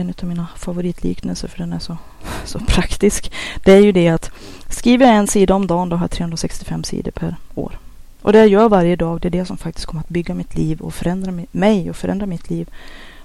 [0.00, 1.96] en av mina favoritliknelser för den är så,
[2.44, 3.32] så praktisk.
[3.64, 4.30] Det är ju det att
[4.68, 7.78] skriver jag en sida om dagen då har jag 365 sidor per år.
[8.22, 10.56] Och det jag gör varje dag det är det som faktiskt kommer att bygga mitt
[10.56, 12.68] liv och förändra mig och förändra mitt liv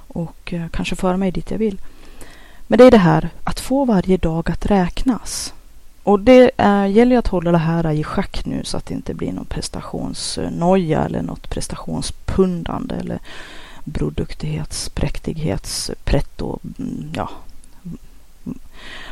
[0.08, 1.78] och eh, kanske föra mig dit jag vill.
[2.68, 5.54] Men det är det här att få varje dag att räknas.
[6.04, 9.14] Och det är, gäller att hålla det här i schack nu så att det inte
[9.14, 13.20] blir någon prestationsnoja eller något prestationspundande eller
[13.86, 17.30] broduktighets, präktighets, pretto, mm, ja,
[17.84, 18.60] mm,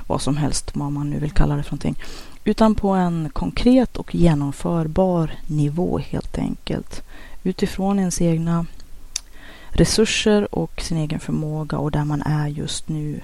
[0.07, 2.03] vad som helst, vad man nu vill kalla det för någonting.
[2.43, 7.03] Utan på en konkret och genomförbar nivå helt enkelt.
[7.43, 8.65] Utifrån ens egna
[9.69, 13.21] resurser och sin egen förmåga och där man är just nu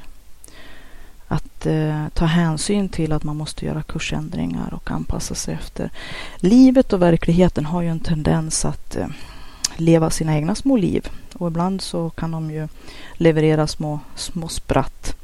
[1.27, 5.89] att eh, ta hänsyn till att man måste göra kursändringar och anpassa sig efter.
[6.37, 9.07] Livet och verkligheten har ju en tendens att eh,
[9.79, 12.67] leva sina egna små liv och ibland så kan de ju
[13.13, 15.15] leverera små, små spratt.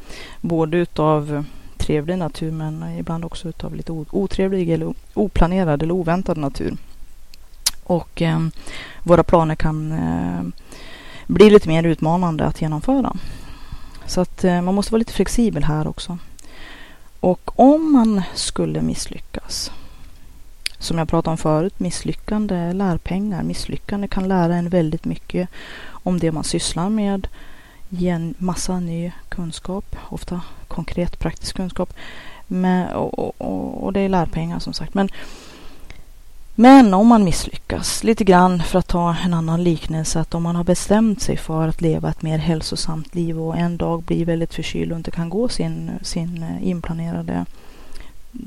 [0.42, 1.46] Både utav
[1.78, 6.78] trevlig natur men ibland också utav lite otrevlig eller oplanerad eller oväntad natur.
[7.84, 8.40] Och eh,
[9.04, 10.64] våra planer kan eh,
[11.28, 13.16] bli lite mer utmanande att genomföra.
[14.06, 16.18] Så att eh, man måste vara lite flexibel här också.
[17.20, 19.72] Och om man skulle misslyckas,
[20.86, 23.44] som jag pratade om förut, misslyckande lärpengar.
[23.44, 25.50] Misslyckande kan lära en väldigt mycket
[25.88, 27.28] om det man sysslar med,
[27.90, 31.94] ge en massa ny kunskap, ofta konkret praktisk kunskap.
[32.48, 34.94] Men, och, och, och det är lärpengar som sagt.
[34.94, 35.10] Men
[36.58, 40.56] men om man misslyckas, lite grann för att ta en annan liknelse, att om man
[40.56, 44.54] har bestämt sig för att leva ett mer hälsosamt liv och en dag blir väldigt
[44.54, 47.46] förkyld och inte kan gå sin, sin eh, inplanerade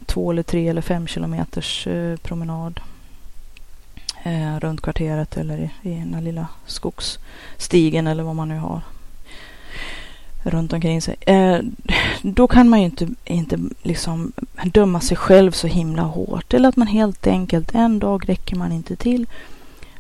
[0.07, 2.81] två eller tre eller fem kilometers eh, promenad
[4.23, 8.83] eh, runt kvarteret eller i, i den lilla skogsstigen eller vad man nu har
[10.43, 11.17] runt omkring sig.
[11.21, 11.59] Eh,
[12.23, 14.33] då kan man ju inte, inte liksom
[14.65, 16.55] döma sig själv så himla hårt.
[16.55, 19.27] Eller att man helt enkelt, en dag räcker man inte till.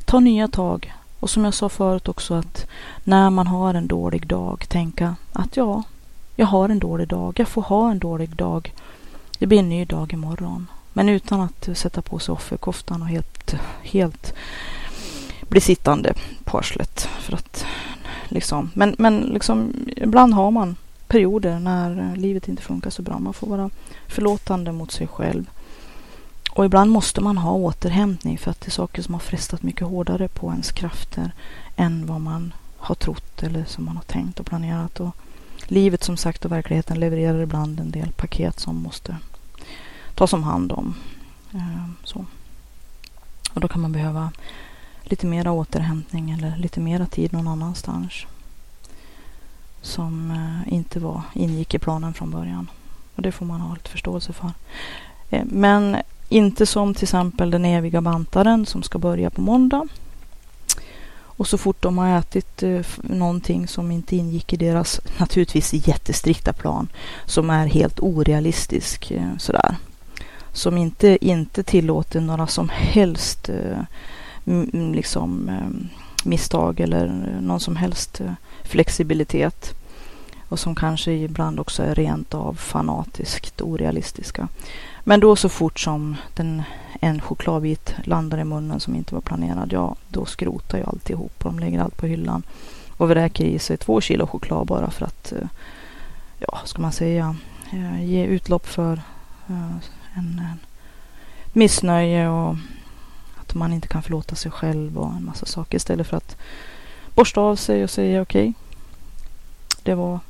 [0.05, 0.93] Ta nya tag.
[1.21, 2.67] Och som jag sa förut också att
[3.05, 5.83] när man har en dålig dag, tänka att ja,
[6.37, 7.35] jag har en dålig dag.
[7.39, 8.73] Jag får ha en dålig dag.
[9.39, 10.67] Det blir en ny dag imorgon.
[10.93, 14.35] Men utan att sätta på sig offerkoftan och helt, helt
[15.49, 17.09] bli sittande på arslet.
[17.21, 17.67] För att
[18.29, 18.71] Liksom.
[18.75, 23.19] Men, men liksom, ibland har man perioder när livet inte funkar så bra.
[23.19, 23.71] Man får vara
[24.09, 25.51] förlåtande mot sig själv.
[26.51, 29.87] Och ibland måste man ha återhämtning för att det är saker som har frestat mycket
[29.87, 31.33] hårdare på ens krafter
[31.77, 35.01] än vad man har trott eller som man har tänkt och planerat.
[35.01, 35.17] Och
[35.71, 39.17] livet som sagt och verkligheten levererar ibland en del paket som måste
[40.15, 40.95] tas om hand om.
[41.55, 42.25] Eh, så.
[43.55, 44.31] Och då kan man behöva
[45.03, 48.13] lite mera återhämtning eller lite mera tid någon annanstans.
[49.83, 52.71] Som eh, inte var, ingick i planen från början.
[53.15, 54.53] Och det får man ha lite förståelse för.
[55.31, 55.97] Eh, men
[56.29, 59.89] inte som till exempel den eviga bantaren som ska börja på måndag.
[61.39, 66.53] Och så fort de har ätit eh, någonting som inte ingick i deras naturligtvis jättestrikta
[66.53, 66.89] plan
[67.27, 69.77] som är helt orealistisk eh, sådär.
[70.53, 73.81] Som inte, inte tillåter några som helst eh,
[74.95, 75.89] liksom, eh,
[76.25, 79.75] misstag eller eh, någon som helst eh, flexibilitet.
[80.49, 84.49] och som kanske ibland också är rent av fanatiskt orealistiska.
[85.05, 86.63] Men då så fort som den,
[87.01, 91.53] en chokladbit landar i munnen som inte var planerad, ja då skrotar ju alltihop och
[91.53, 92.43] de lägger allt på hyllan
[92.97, 95.49] och vräker i sig två kilo choklad bara för att, eh,
[96.39, 97.37] ja ska man säga,
[97.73, 98.93] eh, ge utlopp för
[99.49, 99.77] eh,
[100.15, 100.59] en, en
[101.53, 102.57] missnöje och
[103.41, 106.37] att man inte kan förlåta sig själv och en massa saker istället för att
[107.15, 108.49] borsta av sig och säga okej.
[108.49, 108.55] Okay,
[109.83, 110.21] det var,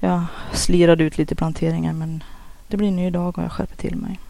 [0.00, 2.24] jag slirade ut lite planteringar men
[2.68, 4.20] det blir en ny dag och jag skärper till mig.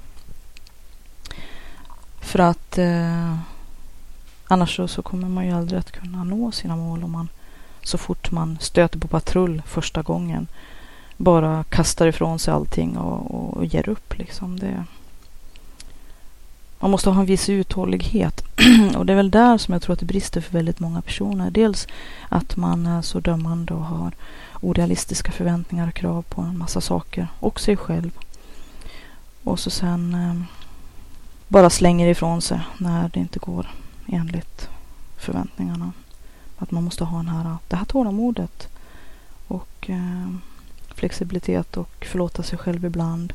[2.28, 3.36] För att eh,
[4.46, 7.28] annars så, så, kommer man ju aldrig att kunna nå sina mål om man
[7.82, 10.46] så fort man stöter på patrull första gången
[11.16, 14.58] bara kastar ifrån sig allting och, och, och ger upp liksom.
[14.58, 14.84] Det,
[16.78, 18.44] man måste ha en viss uthållighet.
[18.96, 21.50] och det är väl där som jag tror att det brister för väldigt många personer.
[21.50, 21.86] Dels
[22.28, 24.12] att man är så dömande och har
[24.60, 28.10] orealistiska förväntningar och krav på en massa saker och sig själv.
[29.44, 30.57] Och så sen eh,
[31.48, 33.70] bara slänger ifrån sig när det inte går
[34.06, 34.68] enligt
[35.16, 35.92] förväntningarna.
[36.58, 38.68] Att man måste ha den här, det här tålamodet
[39.48, 40.28] och eh,
[40.94, 43.32] flexibilitet och förlåta sig själv ibland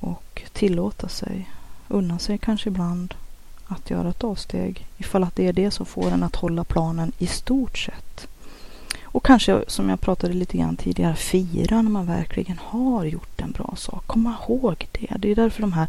[0.00, 1.50] och tillåta sig
[1.88, 3.14] unna sig kanske ibland
[3.66, 7.12] att göra ett avsteg ifall att det är det som får en att hålla planen
[7.18, 8.26] i stort sett.
[9.02, 13.50] Och kanske som jag pratade lite grann tidigare, fira när man verkligen har gjort en
[13.50, 14.06] bra sak.
[14.06, 15.16] Komma ihåg det.
[15.18, 15.88] Det är därför de här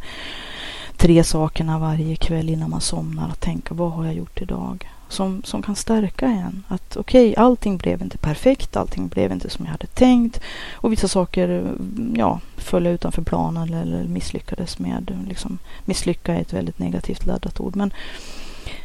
[0.97, 4.87] tre sakerna varje kväll innan man somnar, att tänka vad har jag gjort idag?
[5.09, 6.63] som, som kan stärka en.
[6.67, 10.41] Att okej, okay, allting blev inte perfekt, allting blev inte som jag hade tänkt
[10.73, 11.73] och vissa saker
[12.15, 15.25] ja, föll utanför planen eller, misslyckades med.
[15.27, 17.75] Liksom, misslycka är ett väldigt negativt laddat ord.
[17.75, 17.93] Men,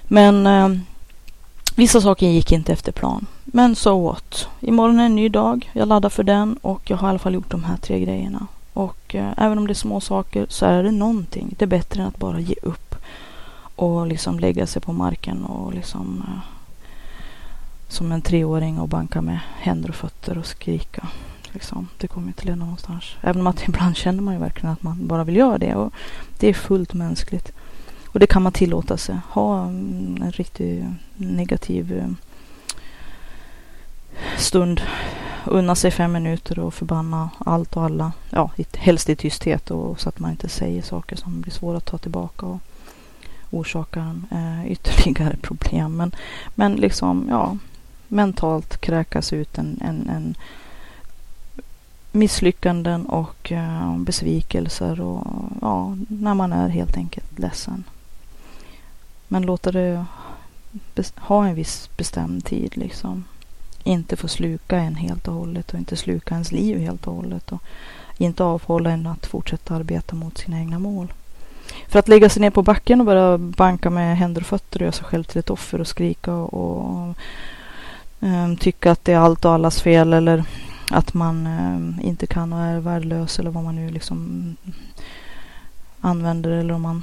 [0.02, 0.68] men eh,
[1.76, 3.26] vissa saker gick inte efter plan.
[3.44, 4.48] Men så what.
[4.60, 5.70] Imorgon är en ny dag.
[5.72, 8.46] Jag laddar för den och jag har i alla fall gjort de här tre grejerna.
[8.72, 11.54] Och eh, även om det är små saker så är det någonting.
[11.58, 12.94] Det är bättre än att bara ge upp
[13.76, 16.40] och liksom lägga sig på marken och liksom eh,
[17.88, 21.06] som en treåring och banka med händer och fötter och skrika.
[21.52, 21.88] Liksom.
[21.98, 23.04] Det kommer inte leda någonstans.
[23.20, 25.74] Även om att ibland känner man ju verkligen att man bara vill göra det.
[25.74, 25.92] Och
[26.38, 27.52] det är fullt mänskligt.
[28.06, 29.18] Och det kan man tillåta sig.
[29.28, 30.84] Ha mm, en riktigt
[31.16, 32.08] negativ eh,
[34.38, 34.80] stund.
[35.46, 38.12] Unna sig fem minuter och förbanna allt och alla.
[38.30, 41.84] Ja, helst i tysthet och så att man inte säger saker som blir svåra att
[41.84, 42.46] ta tillbaka.
[42.46, 42.60] Och
[43.50, 45.96] orsakar eh, ytterligare problem.
[45.96, 46.12] Men,
[46.54, 47.56] men liksom, ja,
[48.08, 50.34] mentalt kräkas ut en, en, en
[52.12, 55.26] misslyckanden och eh, besvikelser och
[55.60, 57.84] ja, när man är helt enkelt ledsen.
[59.28, 60.04] Men låta det
[61.16, 63.24] ha en viss bestämd tid liksom.
[63.84, 67.52] Inte få sluka en helt och hållet och inte sluka ens liv helt och hållet
[67.52, 67.62] och
[68.18, 71.12] inte avhålla en att fortsätta arbeta mot sina egna mål.
[71.88, 74.82] För att lägga sig ner på backen och börja banka med händer och fötter och
[74.82, 77.16] göra sig själv till ett offer och skrika och, och
[78.20, 80.44] um, tycka att det är allt och allas fel eller
[80.90, 84.56] att man um, inte kan och är värdelös eller vad man nu liksom
[86.00, 87.02] använder eller om man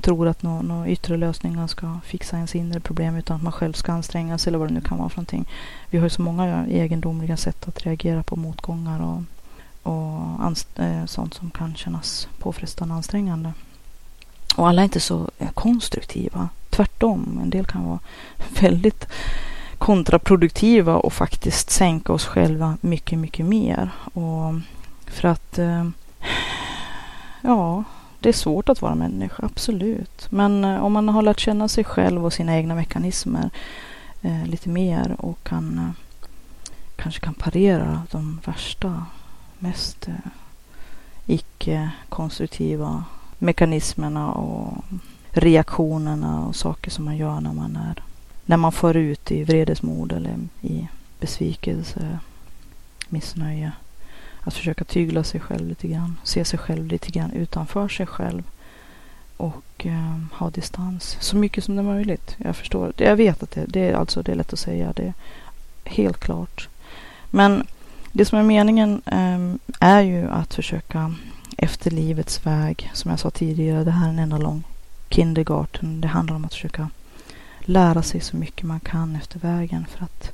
[0.00, 3.72] tror att några nå yttre lösningar ska fixa ens inre problem utan att man själv
[3.72, 5.48] ska anstränga sig eller vad det nu kan vara för någonting.
[5.90, 9.22] Vi har ju så många egendomliga sätt att reagera på motgångar och
[9.86, 13.52] och eh, sånt som kan kännas påfrestande och ansträngande.
[14.56, 16.48] Och alla är inte så eh, konstruktiva.
[16.70, 17.98] Tvärtom, en del kan vara
[18.60, 19.06] väldigt
[19.78, 23.90] kontraproduktiva och faktiskt sänka oss själva mycket, mycket mer.
[24.12, 24.54] Och
[25.06, 25.88] för att eh,
[27.40, 27.84] ja,
[28.20, 30.26] det är svårt att vara människa, absolut.
[30.30, 33.50] Men eh, om man har lärt känna sig själv och sina egna mekanismer
[34.22, 35.90] eh, lite mer och kan eh,
[36.96, 39.06] kanske kan parera de värsta
[39.58, 40.14] mest eh,
[41.26, 43.04] icke-konstruktiva
[43.38, 44.84] mekanismerna och
[45.30, 48.02] reaktionerna och saker som man gör när man är
[48.46, 50.88] när man får ut i vredesmod eller i
[51.20, 52.18] besvikelse,
[53.08, 53.72] missnöje.
[54.46, 58.42] Att försöka tygla sig själv lite grann, se sig själv lite grann utanför sig själv
[59.36, 62.36] och eh, ha distans så mycket som det är möjligt.
[62.38, 65.02] Jag förstår, jag vet att det, det är alltså det är lätt att säga, det
[65.02, 65.14] är
[65.84, 66.68] helt klart.
[67.30, 67.66] Men
[68.12, 71.14] det som är meningen eh, är ju att försöka
[71.58, 74.64] efter livets väg, som jag sa tidigare, det här är en enda lång
[75.08, 76.00] kindergarten.
[76.00, 76.90] Det handlar om att försöka
[77.60, 80.32] lära sig så mycket man kan efter vägen för att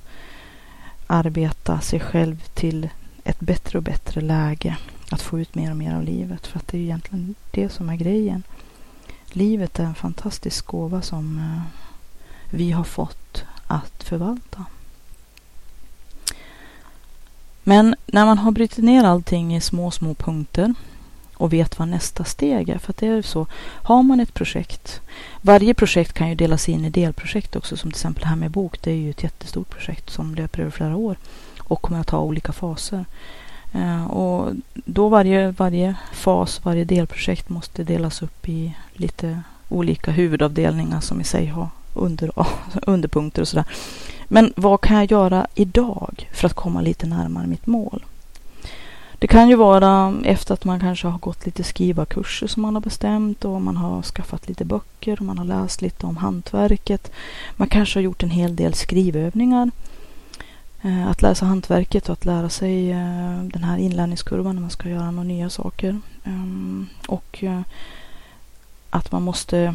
[1.06, 2.88] arbeta sig själv till
[3.24, 4.76] ett bättre och bättre läge.
[5.10, 6.46] Att få ut mer och mer av livet.
[6.46, 8.42] För att det är egentligen det som är grejen.
[9.26, 11.62] Livet är en fantastisk gåva som eh,
[12.50, 14.64] vi har fått att förvalta.
[17.62, 20.74] Men när man har brutit ner allting i små, små punkter
[21.34, 22.78] och vet vad nästa steg är.
[22.78, 25.00] För att det är så, har man ett projekt,
[25.40, 28.50] varje projekt kan ju delas in i delprojekt också, som till exempel det här med
[28.50, 28.82] bok.
[28.82, 31.16] Det är ju ett jättestort projekt som löper över flera år
[31.68, 33.04] och kommer att ha olika faser.
[33.72, 41.00] Eh, och då varje, varje fas, varje delprojekt måste delas upp i lite olika huvudavdelningar
[41.00, 42.30] som i sig har under,
[42.86, 43.64] underpunkter och sådär.
[44.28, 48.04] Men vad kan jag göra idag för att komma lite närmare mitt mål?
[49.22, 52.80] Det kan ju vara efter att man kanske har gått lite skrivarkurser som man har
[52.80, 57.12] bestämt och man har skaffat lite böcker och man har läst lite om hantverket.
[57.56, 59.70] Man kanske har gjort en hel del skrivövningar.
[60.84, 64.88] Eh, att läsa hantverket och att lära sig eh, den här inlärningskurvan när man ska
[64.88, 66.00] göra några nya saker.
[66.24, 67.60] Ehm, och eh,
[68.90, 69.74] att man måste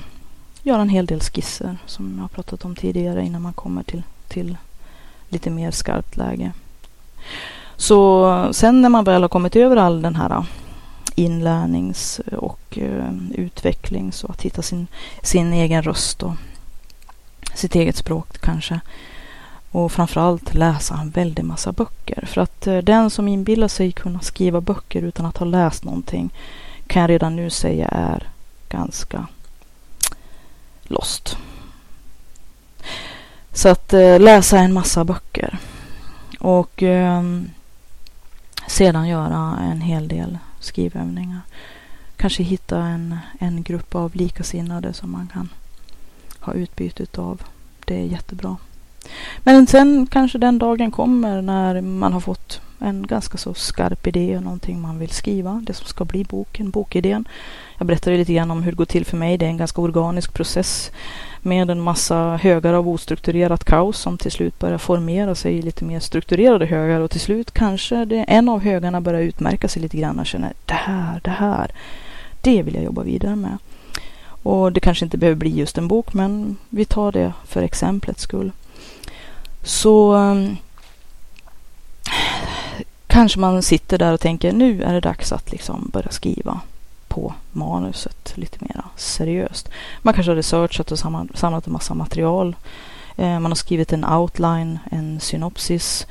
[0.64, 4.04] göra en hel del skisser som jag har pratat om tidigare innan man kommer till,
[4.28, 4.58] till
[5.30, 6.52] lite mer skarpt läge.
[7.76, 10.46] Så sen när man väl har kommit över all den här
[11.16, 12.78] inlärnings och
[13.36, 14.88] utvecklings och att hitta sin,
[15.22, 16.34] sin egen röst och
[17.54, 18.80] sitt eget språk kanske.
[19.72, 22.26] Och framförallt läsa en väldig massa böcker.
[22.26, 26.30] För att eh, den som inbillar sig kunna skriva böcker utan att ha läst någonting
[26.88, 28.30] kan jag redan nu säga är
[28.70, 29.28] ganska
[30.84, 31.38] lost.
[33.54, 35.58] Så att eh, läsa en massa böcker.
[36.40, 37.50] Och ehm,
[38.68, 41.42] sedan göra en hel del skrivövningar.
[42.16, 45.50] Kanske hitta en, en grupp av likasinnade som man kan
[46.40, 47.42] ha utbyte av.
[47.86, 48.58] Det är jättebra.
[49.44, 54.38] Men sen kanske den dagen kommer när man har fått en ganska så skarp idé
[54.38, 55.62] och någonting man vill skriva.
[55.64, 57.28] Det som ska bli boken, bokidén.
[57.78, 59.38] Jag berättade lite grann om hur det går till för mig.
[59.38, 60.92] Det är en ganska organisk process
[61.42, 65.86] med en massa högar av ostrukturerat kaos som till slut börjar formera sig i lite
[65.86, 69.98] mer strukturerade högar och till slut kanske det, en av högarna börjar utmärka sig lite
[69.98, 71.72] grann och känner det här, det här,
[72.42, 73.58] det vill jag jobba vidare med.
[74.44, 78.22] Och det kanske inte behöver bli just en bok men vi tar det för exemplets
[78.22, 78.52] skull.
[79.68, 80.58] Så um,
[83.08, 86.60] kanske man sitter där och tänker nu är det dags att liksom börja skriva
[87.08, 89.70] på manuset lite mer seriöst.
[90.02, 92.56] Man kanske har researchat och samlat en massa material.
[93.18, 96.08] Eh, man har skrivit en outline, en synopsis.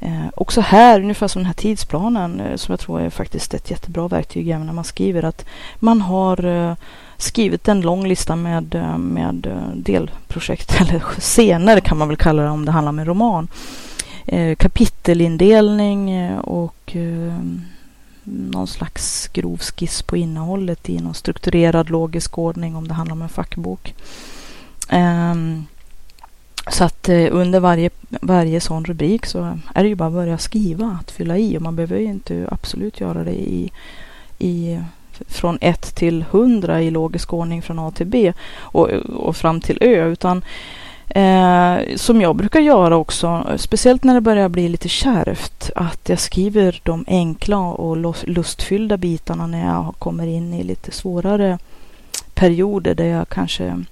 [0.00, 3.70] Eh, också här, ungefär som den här tidsplanen, eh, som jag tror är faktiskt ett
[3.70, 5.44] jättebra verktyg även när man skriver, att
[5.78, 6.74] man har eh,
[7.18, 12.42] skrivit en lång lista med, eh, med eh, delprojekt, eller scener kan man väl kalla
[12.42, 13.48] det om det handlar om en roman.
[14.26, 16.96] Eh, kapitelindelning och
[18.24, 23.22] någon slags grov skiss på innehållet i någon strukturerad logisk ordning om det handlar om
[23.22, 23.94] en fackbok.
[24.88, 25.66] Ehm,
[26.70, 30.98] så att under varje, varje sån rubrik så är det ju bara att börja skriva,
[31.00, 33.72] att fylla i och man behöver ju inte absolut göra det i,
[34.38, 34.80] i
[35.28, 39.78] från 1 till 100 i logisk ordning från A till B och, och fram till
[39.80, 40.44] Ö utan
[41.08, 46.18] Eh, som jag brukar göra också, speciellt när det börjar bli lite kärvt, att jag
[46.18, 47.96] skriver de enkla och
[48.28, 51.58] lustfyllda bitarna när jag kommer in i lite svårare
[52.34, 53.84] perioder där jag kanske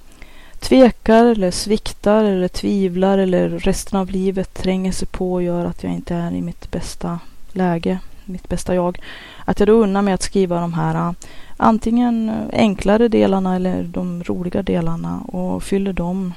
[0.61, 5.83] tvekar eller sviktar eller tvivlar eller resten av livet tränger sig på och gör att
[5.83, 7.18] jag inte är i mitt bästa
[7.53, 8.99] läge, mitt bästa jag.
[9.45, 11.12] Att jag då unnar mig att skriva de här äh,
[11.57, 16.32] antingen enklare delarna eller de roliga delarna och fyller dem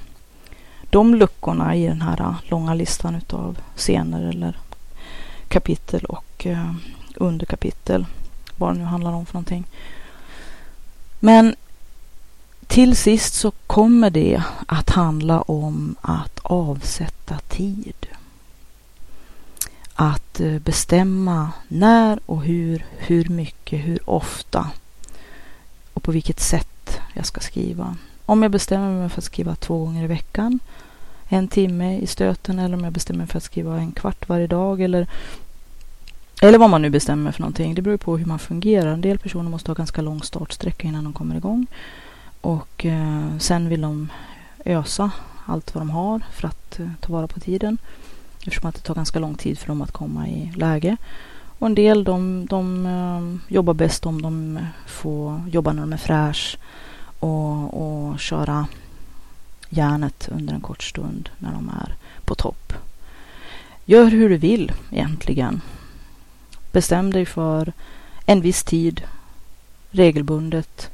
[0.89, 4.57] de luckorna i den här äh, långa listan utav scener eller
[5.47, 6.73] kapitel och äh,
[7.15, 8.05] underkapitel.
[8.57, 9.63] Vad det nu handlar om för någonting.
[11.19, 11.55] Men
[12.67, 18.07] till sist så kommer det att handla om att avsätta tid.
[19.99, 24.69] Att eh, bestämma när och hur, hur mycket, hur ofta
[25.93, 27.95] och på vilket sätt jag ska skriva.
[28.25, 30.59] Om jag bestämmer mig för att skriva två gånger i veckan,
[31.29, 34.47] en timme i stöten eller om jag bestämmer mig för att skriva en kvart varje
[34.47, 35.07] dag eller
[36.41, 37.75] eller vad man nu bestämmer för någonting.
[37.75, 38.91] Det beror på hur man fungerar.
[38.91, 41.67] En del personer måste ha ganska lång startsträcka innan de kommer igång.
[42.41, 44.09] Och eh, sen vill de
[44.65, 45.11] ösa
[45.45, 47.77] allt vad de har för att eh, ta vara på tiden.
[48.47, 50.97] Eftersom att det tar ganska lång tid för dem att komma i läge.
[51.59, 55.97] Och en del de, de eh, jobbar bäst om de får jobba när de är
[55.97, 56.57] fräsch
[57.19, 58.67] och, och köra
[59.69, 61.95] järnet under en kort stund när de är
[62.25, 62.73] på topp.
[63.85, 65.61] Gör hur du vill egentligen.
[66.71, 67.73] Bestäm dig för
[68.25, 69.01] en viss tid
[69.91, 70.89] regelbundet.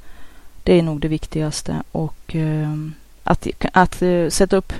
[0.63, 2.75] Det är nog det viktigaste och eh,
[3.23, 4.73] att, att uh, sätta upp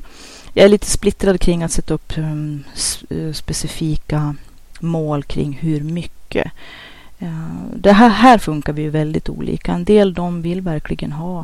[0.54, 2.64] jag är lite splittrad kring att sätta upp um,
[3.34, 4.36] specifika
[4.80, 6.52] mål kring hur mycket.
[7.22, 9.74] Uh, det här, här funkar vi ju väldigt olika.
[9.74, 11.40] En del de vill verkligen ha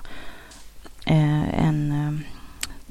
[1.11, 2.23] uh, en,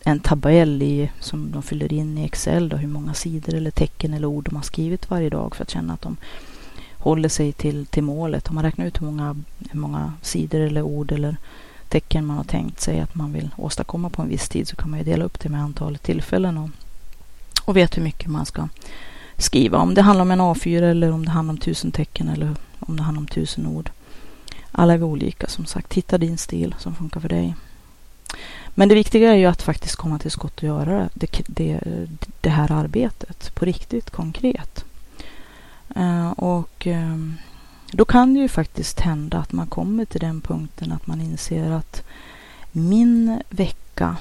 [0.04, 2.68] en tabell i, som de fyller in i Excel.
[2.68, 5.70] Då, hur många sidor eller tecken eller ord de har skrivit varje dag för att
[5.70, 6.16] känna att de
[6.98, 8.48] håller sig till, till målet.
[8.48, 9.36] Om man räknar ut hur många,
[9.70, 11.36] hur många sidor eller ord eller
[11.88, 14.90] tecken man har tänkt sig att man vill åstadkomma på en viss tid så kan
[14.90, 16.70] man ju dela upp det med antalet tillfällen och,
[17.64, 18.68] och vet hur mycket man ska
[19.36, 19.78] skriva.
[19.78, 22.96] Om det handlar om en A4 eller om det handlar om tusen tecken eller om
[22.96, 23.90] det handlar om tusen ord.
[24.72, 25.94] Alla är vi olika som sagt.
[25.94, 27.54] Hitta din stil som funkar för dig.
[28.74, 31.80] Men det viktiga är ju att faktiskt komma till skott och göra det, det,
[32.40, 34.84] det här arbetet på riktigt konkret.
[35.96, 37.36] Uh, och ehm,
[37.92, 41.70] då kan det ju faktiskt hända att man kommer till den punkten att man inser
[41.70, 42.02] att
[42.72, 44.16] min vecka,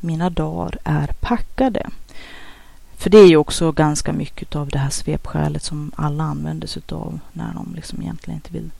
[0.00, 1.90] mina dagar är packade.
[2.96, 6.82] För det är ju också ganska mycket av det här svepskälet som alla använder sig
[6.90, 8.70] av när de liksom egentligen inte vill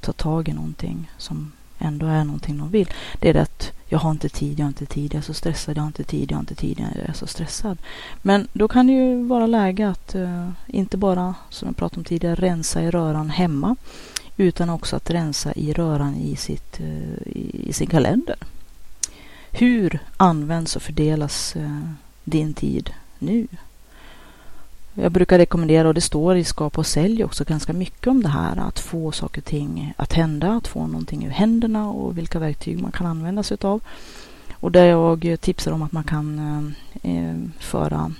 [0.00, 2.90] ta tag i någonting som ändå är någonting de vill.
[3.20, 5.34] Det är det att jag har inte tid, jag har inte tid, jag är så
[5.34, 7.78] stressad, jag har inte tid, jag har inte tid, jag är så stressad.
[8.22, 12.04] Men då kan det ju vara läge att uh, inte bara, som jag pratade om
[12.04, 13.76] tidigare, rensa i röran hemma
[14.36, 18.36] utan också att rensa i röran i, sitt, uh, i, i, sin kalender.
[19.50, 21.88] Hur används och fördelas uh,
[22.24, 23.46] din tid nu?
[24.94, 28.28] Jag brukar rekommendera, och det står i Skapa och sälj också ganska mycket om det
[28.28, 32.38] här, att få saker och ting att hända, att få någonting ur händerna och vilka
[32.38, 33.80] verktyg man kan använda sig av.
[34.52, 36.38] Och där jag tipsar om att man kan
[37.02, 38.12] eh, eh föra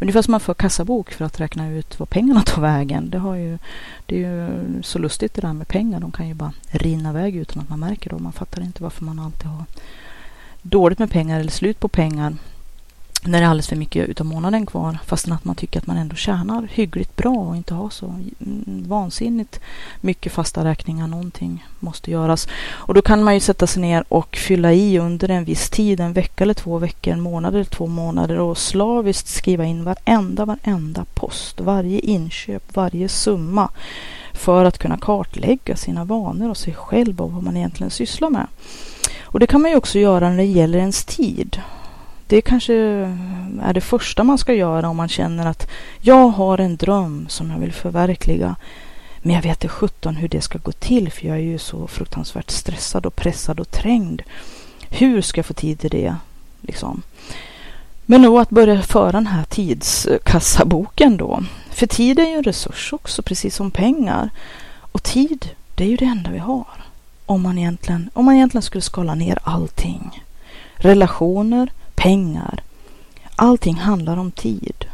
[0.00, 3.10] Ungefär som man för kassabok för att räkna ut var pengarna tar vägen.
[3.10, 3.58] Det, har ju,
[4.06, 6.00] det är ju så lustigt det där med pengar.
[6.00, 8.18] De kan ju bara rinna iväg utan att man märker det.
[8.18, 9.64] Man fattar inte varför man alltid har
[10.62, 12.36] dåligt med pengar eller slut på pengar
[13.26, 15.96] när det är alldeles för mycket utav månaden kvar fastän att man tycker att man
[15.96, 19.60] ändå tjänar hyggligt bra och inte har så mm, vansinnigt
[20.00, 21.06] mycket fasta räkningar.
[21.06, 22.48] Någonting måste göras.
[22.72, 26.00] Och då kan man ju sätta sig ner och fylla i under en viss tid,
[26.00, 30.44] en vecka eller två veckor, en månad eller två månader och slaviskt skriva in varenda,
[30.44, 33.70] varenda post, varje inköp, varje summa
[34.32, 38.46] för att kunna kartlägga sina vanor och sig själv och vad man egentligen sysslar med.
[39.22, 41.60] Och det kan man ju också göra när det gäller ens tid
[42.26, 42.74] det kanske
[43.62, 45.70] är det första man ska göra om man känner att
[46.00, 48.56] jag har en dröm som jag vill förverkliga.
[49.18, 51.86] Men jag vet inte sjutton hur det ska gå till för jag är ju så
[51.86, 54.22] fruktansvärt stressad och pressad och trängd.
[54.90, 56.16] Hur ska jag få tid till det?
[56.60, 57.02] Liksom.
[58.06, 61.44] Men då att börja föra den här tidskassaboken då.
[61.70, 64.30] För tid är ju en resurs också, precis som pengar.
[64.80, 66.66] Och tid, det är ju det enda vi har.
[67.26, 70.24] Om man egentligen, om man egentligen skulle skala ner allting.
[70.76, 72.62] Relationer, pengar.
[73.36, 74.84] Allting handlar om tid.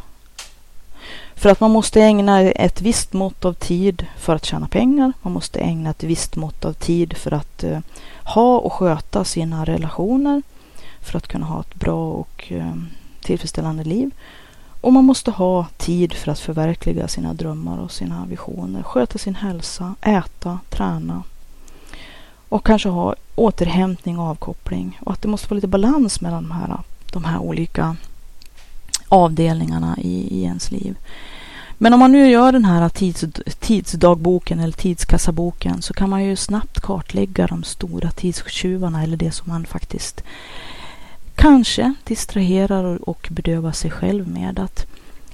[1.34, 5.12] För att man måste ägna ett visst mått av tid för att tjäna pengar.
[5.22, 7.78] Man måste ägna ett visst mått av tid för att eh,
[8.24, 10.42] ha och sköta sina relationer.
[11.00, 12.74] För att kunna ha ett bra och eh,
[13.20, 14.10] tillfredsställande liv.
[14.80, 18.82] Och man måste ha tid för att förverkliga sina drömmar och sina visioner.
[18.82, 21.22] Sköta sin hälsa, äta, träna.
[22.48, 24.98] Och kanske ha återhämtning och avkoppling.
[25.04, 26.78] Och att det måste vara lite balans mellan de här
[27.12, 27.96] de här olika
[29.08, 30.96] avdelningarna i, i ens liv.
[31.78, 33.24] Men om man nu gör den här tids,
[33.60, 39.48] tidsdagboken eller tidskassaboken så kan man ju snabbt kartlägga de stora tidstjuvarna eller det som
[39.48, 40.22] man faktiskt
[41.34, 44.58] kanske distraherar och, bedövar sig själv med.
[44.58, 44.86] Att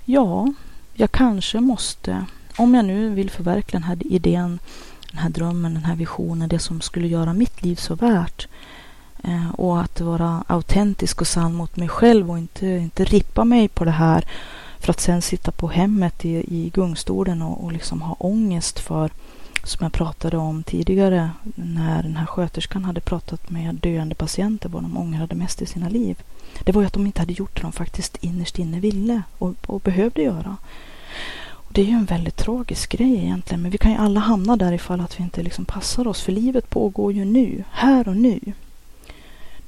[0.04, 0.52] ja,
[0.94, 2.24] jag kanske måste,
[2.56, 4.58] om jag nu vill förverkliga den här idén,
[5.10, 8.48] den här drömmen, den här visionen, det som skulle göra mitt liv så värt,
[9.24, 13.68] Eh, och att vara autentisk och sann mot mig själv och inte, inte rippa mig
[13.68, 14.24] på det här
[14.78, 19.10] för att sen sitta på hemmet i, i gungstolen och, och liksom ha ångest för,
[19.64, 24.82] som jag pratade om tidigare, när den här sköterskan hade pratat med döende patienter, vad
[24.82, 26.22] de ångrade mest i sina liv.
[26.64, 29.54] Det var ju att de inte hade gjort det de faktiskt innerst inne ville och,
[29.66, 30.56] och behövde göra.
[31.68, 34.56] Och det är ju en väldigt tragisk grej egentligen, men vi kan ju alla hamna
[34.56, 38.16] där ifall att vi inte liksom passar oss, för livet pågår ju nu, här och
[38.16, 38.40] nu.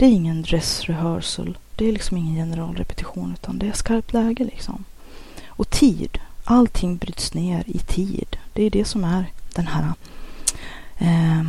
[0.00, 1.58] Det är ingen dress rehearsal.
[1.76, 4.84] Det är liksom ingen generalrepetition utan det är skarpt läge liksom.
[5.46, 6.18] Och tid.
[6.44, 8.36] Allting bryts ner i tid.
[8.52, 9.92] Det är det som är den här
[10.98, 11.44] eh,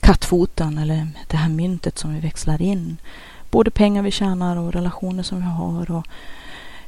[0.00, 2.96] kattfoten eller det här myntet som vi växlar in.
[3.50, 6.06] Både pengar vi tjänar och relationer som vi har och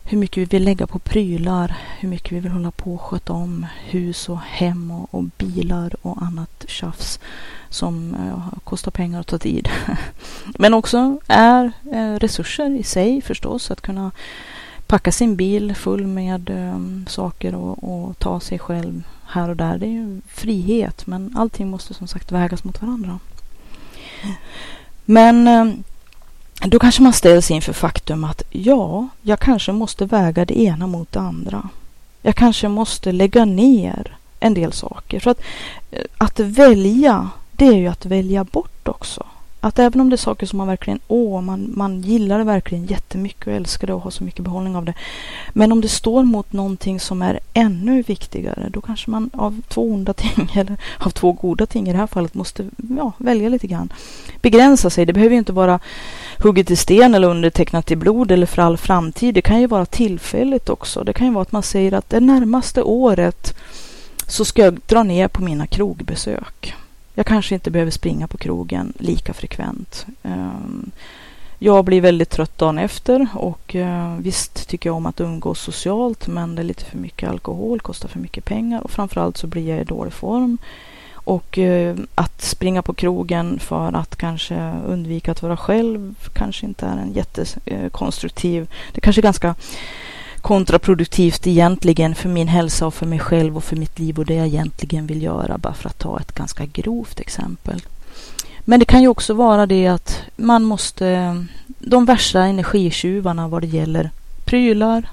[0.08, 3.32] hur mycket vi vill lägga på prylar, hur mycket vi vill hålla på och sköta
[3.32, 7.20] om hus och hem och, och bilar och annat tjafs
[7.68, 9.68] som uh, kostar pengar och tar tid.
[10.58, 14.10] Men också är eh, resurser i sig förstås att kunna
[14.86, 19.78] packa sin bil full med um, saker och, och, ta sig själv här och där.
[19.78, 23.18] Det är ju frihet men allting måste som sagt vägas mot varandra.
[25.04, 25.84] Men um,
[26.60, 31.12] då kanske man ställs inför faktum att ja, jag kanske måste väga det ena mot
[31.12, 31.68] det andra.
[32.22, 35.20] Jag kanske måste lägga ner en del saker.
[35.20, 35.40] För att,
[35.90, 39.26] eh, att välja, det är ju att välja bort också.
[39.60, 42.86] Att även om det är saker som man verkligen, åh, man, man gillar det verkligen
[42.86, 44.94] jättemycket och älskar det och har så mycket behållning av det.
[45.52, 49.92] Men om det står mot någonting som är ännu viktigare, då kanske man av två
[49.92, 52.64] onda ting, eller av två goda ting i det här fallet, måste
[52.96, 53.92] ja, välja lite grann.
[54.40, 55.06] Begränsa sig.
[55.06, 55.80] Det behöver ju inte vara
[56.38, 59.34] hugget i sten eller undertecknat i blod eller för all framtid.
[59.34, 61.04] Det kan ju vara tillfälligt också.
[61.04, 63.54] Det kan ju vara att man säger att det närmaste året
[64.26, 66.74] så ska jag dra ner på mina krogbesök.
[67.14, 70.06] Jag kanske inte behöver springa på krogen lika frekvent.
[70.22, 70.90] Ehm,
[71.58, 76.26] jag blir väldigt trött dagen efter och eh, visst tycker jag om att umgås socialt
[76.26, 79.68] men det är lite för mycket alkohol, kostar för mycket pengar och framförallt så blir
[79.68, 80.58] jag i dålig form.
[81.26, 86.86] Och eh, att springa på krogen för att kanske undvika att vara själv kanske inte
[86.86, 89.54] är en jättekonstruktiv, det kanske är ganska
[90.40, 94.34] kontraproduktivt egentligen för min hälsa och för mig själv och för mitt liv och det
[94.34, 97.82] jag egentligen vill göra, bara för att ta ett ganska grovt exempel.
[98.60, 101.44] Men det kan ju också vara det att man måste,
[101.78, 104.10] de värsta energitjuvarna vad det gäller
[104.44, 105.08] prylar,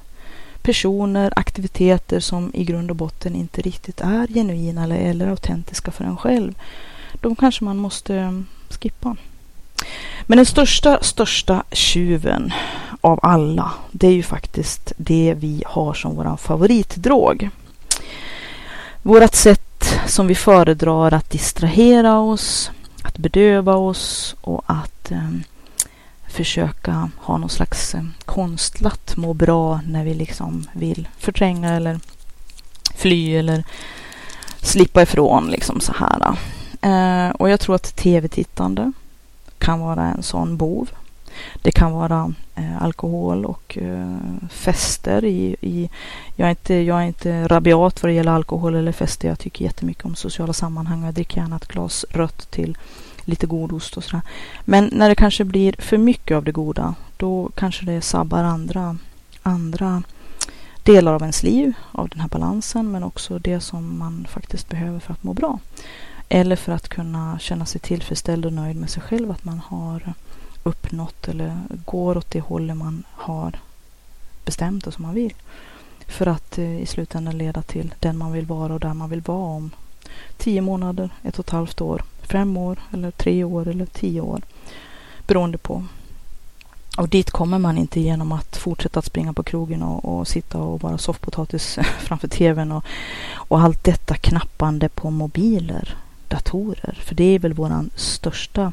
[0.64, 6.04] personer, aktiviteter som i grund och botten inte riktigt är genuina eller, eller autentiska för
[6.04, 6.54] en själv,
[7.14, 9.16] de kanske man måste mm, skippa.
[10.22, 12.54] Men den största, största tjuven
[13.02, 17.50] av alla, det är ju faktiskt det vi har som vår favoritdrog.
[19.02, 22.72] Vårat sätt som vi föredrar att distrahera oss,
[23.04, 25.30] att bedöva oss och att eh,
[26.34, 32.00] försöka ha någon slags eh, konstlat må bra när vi liksom vill förtränga eller
[32.96, 33.64] fly eller
[34.62, 36.38] slippa ifrån liksom så här.
[36.82, 38.92] Eh, och jag tror att tv-tittande
[39.58, 40.90] kan vara en sån bov.
[41.62, 44.18] Det kan vara eh, alkohol och eh,
[44.50, 45.26] fester.
[45.26, 45.90] I, i,
[46.36, 49.28] jag, är inte, jag är inte rabiat vad det gäller alkohol eller fester.
[49.28, 51.04] Jag tycker jättemycket om sociala sammanhang.
[51.06, 52.78] Jag dricker gärna ett glas rött till
[53.26, 54.22] lite god ost och sådär.
[54.66, 58.98] Men när det kanske blir för mycket av det goda, då kanske det sabbar andra,
[59.44, 60.04] andra
[60.84, 65.00] delar av ens liv, av den här balansen, men också det som man faktiskt behöver
[65.00, 65.60] för att må bra.
[66.30, 70.14] Eller för att kunna känna sig tillfredsställd och nöjd med sig själv, att man har
[70.64, 73.60] uppnått eller går åt det hållet man har
[74.46, 75.34] bestämt och som man vill.
[76.08, 79.22] För att eh, i slutändan leda till den man vill vara och där man vill
[79.22, 79.72] vara om
[80.38, 84.42] tio månader, ett och ett halvt år, fem år eller tre år eller tio år.
[85.28, 85.84] Beroende på.
[86.98, 90.58] Och dit kommer man inte genom att fortsätta att springa på krogen och, och sitta
[90.58, 92.84] och vara soffpotatis framför tvn och,
[93.34, 95.98] och allt detta knappande på mobiler,
[96.28, 97.00] datorer.
[97.02, 98.72] För det är väl våran största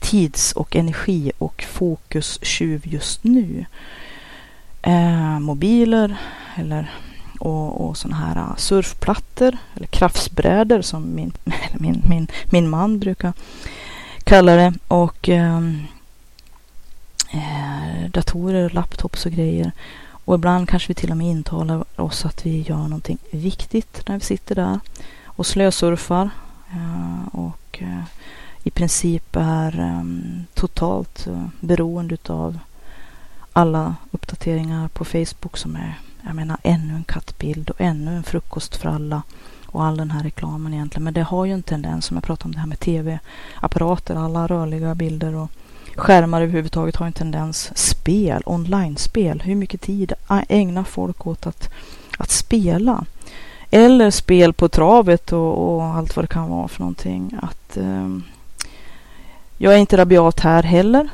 [0.00, 3.66] tids och energi och fokustjuv just nu.
[4.82, 6.16] Eh, mobiler
[6.56, 6.90] eller
[7.44, 11.32] och, och sådana här äh, surfplattor eller kraftsbrädor som min,
[11.74, 13.32] min, min, min man brukar
[14.24, 14.74] kalla det.
[14.88, 15.82] Och ehm,
[17.32, 19.72] eh, datorer, laptops och grejer.
[20.26, 24.14] Och ibland kanske vi till och med intalar oss att vi gör någonting viktigt när
[24.14, 24.80] vi sitter där
[25.24, 26.30] och slösurfar.
[26.72, 28.02] Eh, och eh,
[28.62, 32.58] i princip är ehm, totalt eh, beroende av
[33.52, 35.94] alla uppdateringar på Facebook som är,
[36.26, 39.22] jag menar, ännu en kattbild och ännu en frukostfralla
[39.66, 41.04] och all den här reklamen egentligen.
[41.04, 44.46] Men det har ju en tendens, som jag pratade om det här med tv-apparater, alla
[44.46, 45.50] rörliga bilder och
[45.96, 47.70] skärmar överhuvudtaget har en tendens.
[47.74, 50.12] Spel, online-spel, hur mycket tid
[50.48, 51.70] ägnar folk åt att,
[52.18, 53.04] att spela?
[53.70, 57.38] Eller spel på travet och, och allt vad det kan vara för någonting.
[57.42, 58.08] Att eh,
[59.58, 61.08] jag är inte rabiat här heller.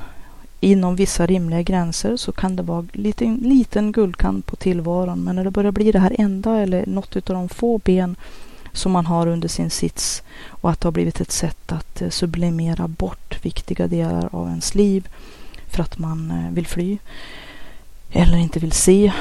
[0.60, 5.24] Inom vissa rimliga gränser så kan det vara en liten, liten guldkant på tillvaron.
[5.24, 8.16] Men när det börjar bli det här enda eller något av de få ben
[8.72, 12.08] som man har under sin sits och att det har blivit ett sätt att eh,
[12.08, 15.08] sublimera bort viktiga delar av ens liv
[15.66, 16.98] för att man eh, vill fly
[18.12, 19.12] eller inte vill se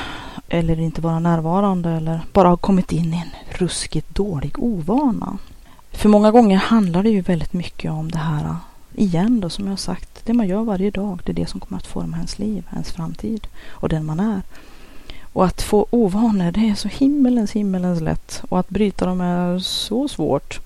[0.50, 5.38] eller inte vara närvarande eller bara har kommit in i en ruskigt dålig ovana.
[5.92, 8.56] För många gånger handlar det ju väldigt mycket om det här
[8.96, 11.78] igen då, som jag sagt, det man gör varje dag, det är det som kommer
[11.78, 14.42] att forma ens liv, ens framtid och den man är.
[15.34, 18.44] Och att få ovanor, det är så himmelens himmelens lätt.
[18.50, 20.60] Och att bryta dem är så svårt.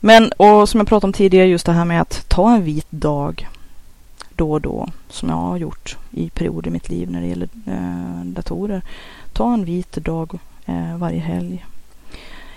[0.00, 2.90] Men, och som jag pratade om tidigare, just det här med att ta en vit
[2.90, 3.48] dag.
[4.36, 7.48] då och då, som jag har gjort i perioder i mitt liv när det gäller
[7.66, 8.82] eh, datorer.
[9.32, 11.66] Ta en vit dag eh, varje helg.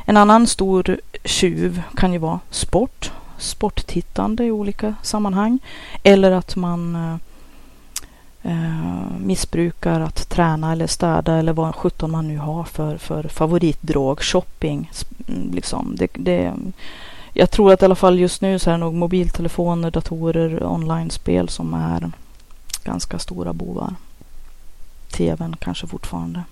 [0.05, 5.59] En annan stor tjuv kan ju vara sport, sporttittande i olika sammanhang.
[6.03, 7.15] Eller att man eh,
[8.51, 14.21] eh, missbrukar att träna eller städa eller vad sjutton man nu har för, för favoritdrog,
[14.21, 14.91] shopping.
[15.27, 15.95] Mm, liksom.
[15.95, 16.53] Det, det,
[17.33, 21.49] jag tror att i alla fall just nu så är det nog mobiltelefoner, datorer, online-spel
[21.49, 22.11] som är
[22.83, 23.95] ganska stora bovar.
[25.11, 26.43] TVn kanske fortfarande.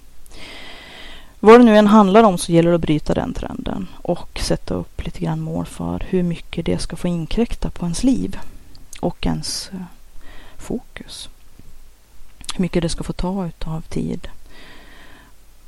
[1.40, 4.74] Vad det nu än handlar om så gäller det att bryta den trenden och sätta
[4.74, 8.40] upp lite grann mål för hur mycket det ska få inkräkta på ens liv
[9.00, 9.82] och ens eh,
[10.58, 11.30] fokus.
[12.56, 14.28] Hur mycket det ska få ta utav tid.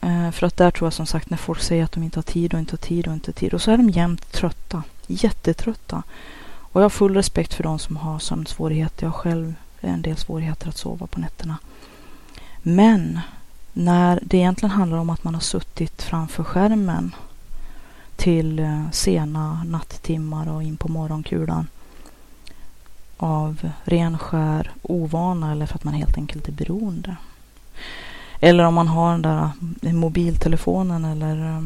[0.02, 2.24] Eh, för att där tror jag som sagt när folk säger att de inte har
[2.24, 4.84] tid och inte har tid och inte har tid och så är de jämt trötta.
[5.08, 6.04] Jättetrötta.
[6.44, 9.06] Och jag har full respekt för de som har sömnsvårigheter.
[9.06, 11.58] Jag har själv en del svårigheter att sova på nätterna.
[12.62, 13.20] Men
[13.74, 17.16] när det egentligen handlar om att man har suttit framför skärmen
[18.16, 21.68] till eh, sena nattimmar och in på morgonkulan
[23.18, 27.16] av ren skär ovana eller för att man helt enkelt är beroende.
[28.40, 29.50] Eller om man har den där
[29.82, 31.62] eh, mobiltelefonen eller eh,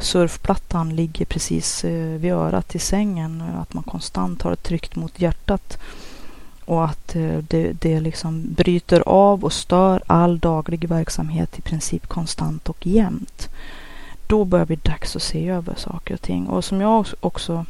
[0.00, 1.84] surfplattan ligger precis
[2.18, 3.42] vid örat i sängen.
[3.60, 5.78] Att man konstant har ett tryckt mot hjärtat
[6.66, 12.06] och att eh, det, det liksom bryter av och stör all daglig verksamhet i princip
[12.06, 13.48] konstant och jämt.
[14.26, 16.46] Då börjar det bli dags att se över saker och ting.
[16.46, 17.66] Och som jag också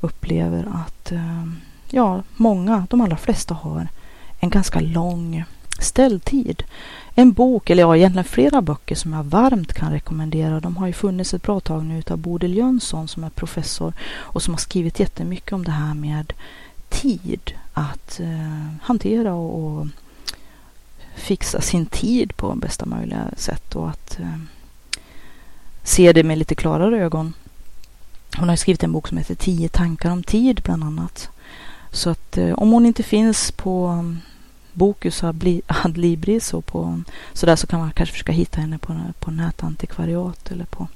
[0.00, 1.44] upplever att eh,
[1.90, 3.88] ja, många, de allra flesta har
[4.40, 5.44] en ganska lång
[5.78, 6.62] ställtid.
[7.14, 10.60] En bok, eller ja egentligen flera böcker som jag varmt kan rekommendera.
[10.60, 14.42] De har ju funnits ett bra tag nu av Bodil Jönsson som är professor och
[14.42, 16.32] som har skrivit jättemycket om det här med
[16.88, 19.86] tid att eh, hantera och, och,
[21.16, 24.38] fixa sin tid på bästa möjliga sätt och att eh,
[25.82, 27.34] se det med lite klarare ögon.
[28.36, 31.30] Hon har skrivit en bok som heter Tio tankar om tid bland annat.
[31.90, 34.18] Så att eh, om hon inte finns på mm,
[34.72, 35.22] Bokus
[35.66, 40.50] Adlibris och på mm, sådär så kan man kanske försöka hitta henne på, på nätantikvariat
[40.50, 40.88] eller på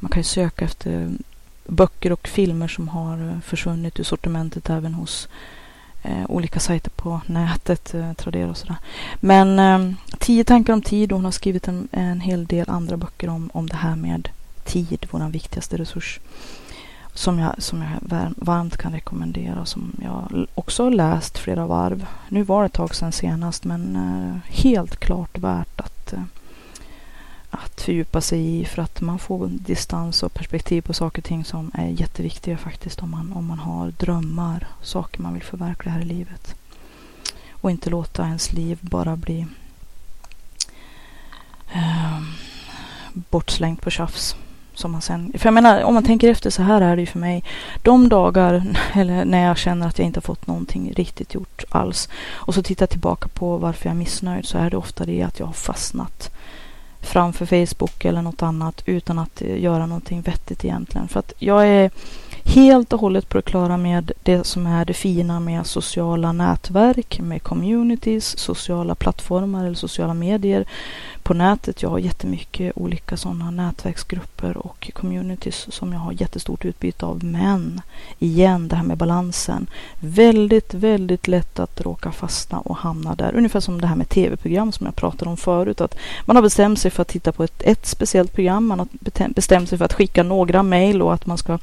[0.00, 1.22] man kan ju söka efter mm,
[1.66, 5.30] böcker och filmer som har eh, försvunnit ur sortimentet även hos eh,
[6.02, 8.76] Eh, olika sajter på nätet, eh, Tradera och sådär.
[9.20, 12.96] Men eh, Tio tankar om tid och hon har skrivit en, en hel del andra
[12.96, 14.28] böcker om, om det här med
[14.64, 16.20] tid, vår viktigaste resurs.
[17.14, 22.06] Som jag, som jag varmt kan rekommendera och som jag också har läst flera varv.
[22.28, 26.22] Nu var det ett tag sedan senast men eh, helt klart värt att eh,
[27.50, 31.44] att fördjupa sig i för att man får distans och perspektiv på saker och ting
[31.44, 36.00] som är jätteviktiga faktiskt om man, om man har drömmar, saker man vill förverkliga här
[36.00, 36.54] i livet.
[37.50, 39.46] Och inte låta ens liv bara bli
[41.72, 42.20] eh,
[43.12, 44.36] bortslängt på tjafs.
[44.74, 47.06] Som man sen, för jag menar, om man tänker efter så här är det ju
[47.06, 47.44] för mig.
[47.82, 52.08] De dagar eller när jag känner att jag inte har fått någonting riktigt gjort alls
[52.30, 55.22] och så tittar jag tillbaka på varför jag är missnöjd så är det ofta det
[55.22, 56.30] att jag har fastnat
[57.00, 61.08] framför Facebook eller något annat utan att göra någonting vettigt egentligen.
[61.08, 61.90] För att jag är
[62.48, 67.20] helt och hållet på det klara med det som är det fina med sociala nätverk,
[67.20, 70.66] med communities, sociala plattformar eller sociala medier
[71.22, 71.82] på nätet.
[71.82, 77.24] Jag har jättemycket olika sådana nätverksgrupper och communities som jag har jättestort utbyte av.
[77.24, 77.80] Men
[78.18, 79.66] igen, det här med balansen.
[80.00, 83.34] Väldigt, väldigt lätt att råka fastna och hamna där.
[83.34, 85.80] Ungefär som det här med tv-program som jag pratade om förut.
[85.80, 88.66] Att man har bestämt sig för att titta på ett, ett speciellt program.
[88.66, 88.88] Man har
[89.34, 91.58] bestämt sig för att skicka några mejl och att man ska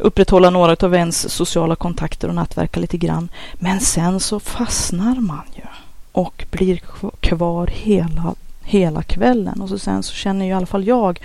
[0.00, 3.28] upprätthålla några av ens sociala kontakter och nätverka lite grann.
[3.54, 5.62] Men sen så fastnar man ju
[6.12, 6.76] och blir
[7.20, 9.60] kvar hela, hela kvällen.
[9.60, 11.20] Och så sen så känner ju i alla fall jag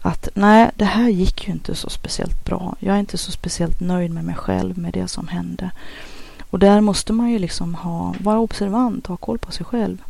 [0.00, 2.76] att nej, det här gick ju inte så speciellt bra.
[2.78, 5.70] Jag är inte så speciellt nöjd med mig själv med det som hände.
[6.50, 10.02] Och där måste man ju liksom ha, vara observant, ha koll på sig själv.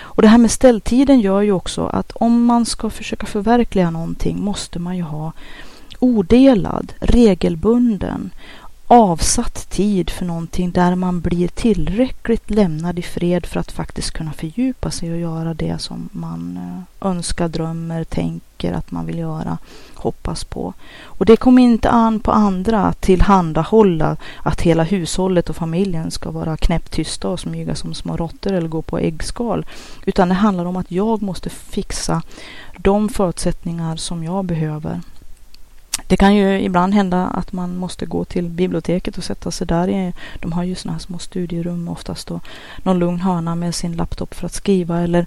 [0.00, 4.40] Och det här med ställtiden gör ju också att om man ska försöka förverkliga någonting
[4.40, 5.32] måste man ju ha
[6.00, 8.30] odelad, regelbunden,
[8.86, 14.32] avsatt tid för någonting där man blir tillräckligt lämnad i fred för att faktiskt kunna
[14.32, 19.58] fördjupa sig och göra det som man eh, önskar, drömmer, tänker att man vill göra,
[19.94, 20.74] hoppas på.
[21.04, 26.30] Och det kommer inte an på andra att tillhandahålla att hela hushållet och familjen ska
[26.30, 29.66] vara knäpptysta och smyga som små råttor eller gå på äggskal.
[30.04, 32.22] Utan det handlar om att jag måste fixa
[32.78, 35.00] de förutsättningar som jag behöver
[36.06, 40.12] det kan ju ibland hända att man måste gå till biblioteket och sätta sig där.
[40.40, 42.44] De har ju sådana här små studierum oftast och
[42.82, 45.26] någon lugn hörna med sin laptop för att skriva eller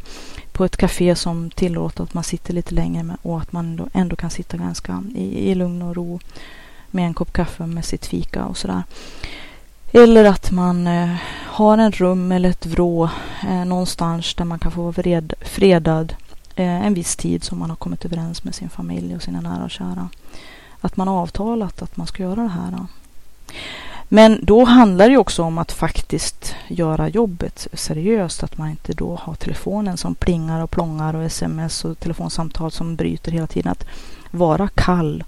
[0.52, 4.30] på ett café som tillåter att man sitter lite längre och att man ändå, kan
[4.30, 6.20] sitta ganska i, i lugn och ro
[6.88, 8.84] med en kopp kaffe med sitt fika och sådär.
[9.92, 11.16] Eller att man eh,
[11.46, 13.10] har en rum eller ett vrå
[13.48, 16.16] eh, någonstans där man kan få vara fred, fredad
[16.56, 19.64] eh, en viss tid som man har kommit överens med sin familj och sina nära
[19.64, 20.10] och kära.
[20.82, 22.72] Att man har avtalat att man ska göra det här.
[22.72, 22.88] Då.
[24.12, 28.44] Men då handlar det också om att faktiskt göra jobbet seriöst.
[28.44, 32.96] Att man inte då har telefonen som plingar och plångar och sms och telefonsamtal som
[32.96, 33.72] bryter hela tiden.
[33.72, 33.86] Att
[34.32, 35.24] vara kall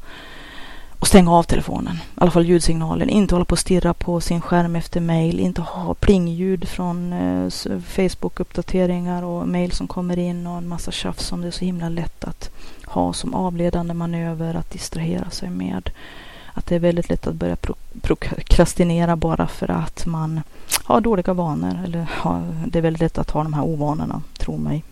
[1.02, 3.10] och stänga av telefonen, i alla fall ljudsignalen.
[3.10, 7.50] Inte hålla på och stirra på sin skärm efter mail, inte ha plingljud från eh,
[7.80, 11.90] Facebook-uppdateringar och mail som kommer in och en massa tjafs som det är så himla
[11.90, 12.50] lätt att
[12.86, 15.90] ha som avledande manöver att distrahera sig med.
[16.54, 20.42] Att det är väldigt lätt att börja pro prokrastinera bara för att man
[20.84, 21.80] har dåliga vanor.
[21.86, 24.84] Eller har, det är väldigt lätt att ha de här ovanorna, tro mig.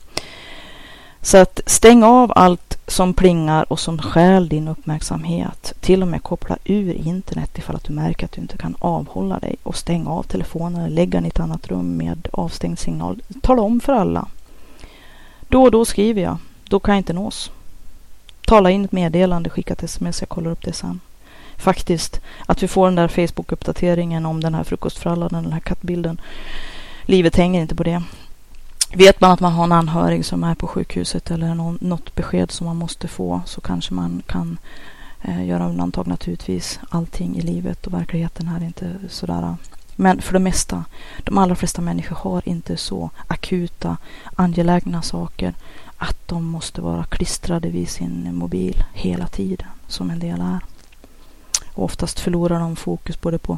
[1.21, 5.73] Så att stäng av allt som plingar och som stjäl din uppmärksamhet.
[5.79, 9.39] Till och med koppla ur internet ifall att du märker att du inte kan avhålla
[9.39, 9.55] dig.
[9.63, 13.21] Och stäng av telefonen, lägg den i ett annat rum med avstängd signal.
[13.41, 14.27] Tala om för alla.
[15.47, 16.37] Då och då skriver jag.
[16.69, 17.51] Då kan jag inte nås.
[18.45, 20.99] Tala in ett meddelande, skicka ett sms, jag kollar upp det sen.
[21.57, 26.21] Faktiskt, att vi får den där Facebook-uppdateringen om den här frukostfrallan, den här kattbilden.
[27.05, 28.03] Livet hänger inte på det.
[28.93, 32.51] Vet man att man har en anhörig som är på sjukhuset eller någon, något besked
[32.51, 34.57] som man måste få så kanske man kan
[35.21, 36.79] eh, göra undantag naturligtvis.
[36.89, 39.55] Allting i livet och verkligheten här är inte sådär.
[39.95, 40.85] Men för det mesta,
[41.23, 43.97] de allra flesta människor har inte så akuta,
[44.35, 45.53] angelägna saker
[45.97, 50.59] att de måste vara klistrade vid sin mobil hela tiden, som en del är.
[51.73, 53.57] Och oftast förlorar de fokus både på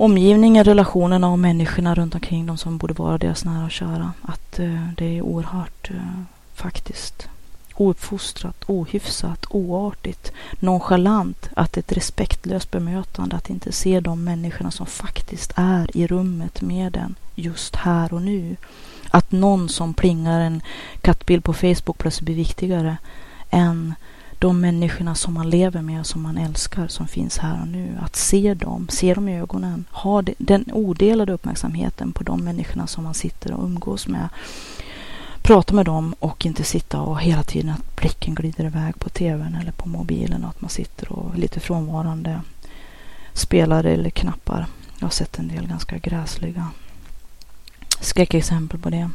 [0.00, 4.12] omgivningen, relationerna och människorna runt omkring dem som borde vara deras nära och kära.
[4.22, 6.22] Att eh, det är oerhört eh,
[6.54, 7.28] faktiskt
[7.74, 15.52] ouppfostrat, ohyfsat, oartigt, nonchalant, att ett respektlöst bemötande, att inte se de människorna som faktiskt
[15.56, 18.56] är i rummet med den just här och nu.
[19.10, 20.62] Att någon som plingar en
[21.00, 22.96] kattbild på Facebook plötsligt blir viktigare
[23.50, 23.94] än
[24.40, 27.98] de människorna som man lever med och som man älskar som finns här och nu.
[28.02, 33.04] Att se dem, se dem i ögonen, ha den odelade uppmärksamheten på de människorna som
[33.04, 34.28] man sitter och umgås med.
[35.42, 39.54] Prata med dem och inte sitta och hela tiden att blicken glider iväg på tvn
[39.60, 42.40] eller på mobilen och att man sitter och lite frånvarande
[43.32, 44.66] spelar eller knappar.
[44.98, 46.68] Jag har sett en del ganska gräsliga
[48.00, 49.10] skräckexempel på det.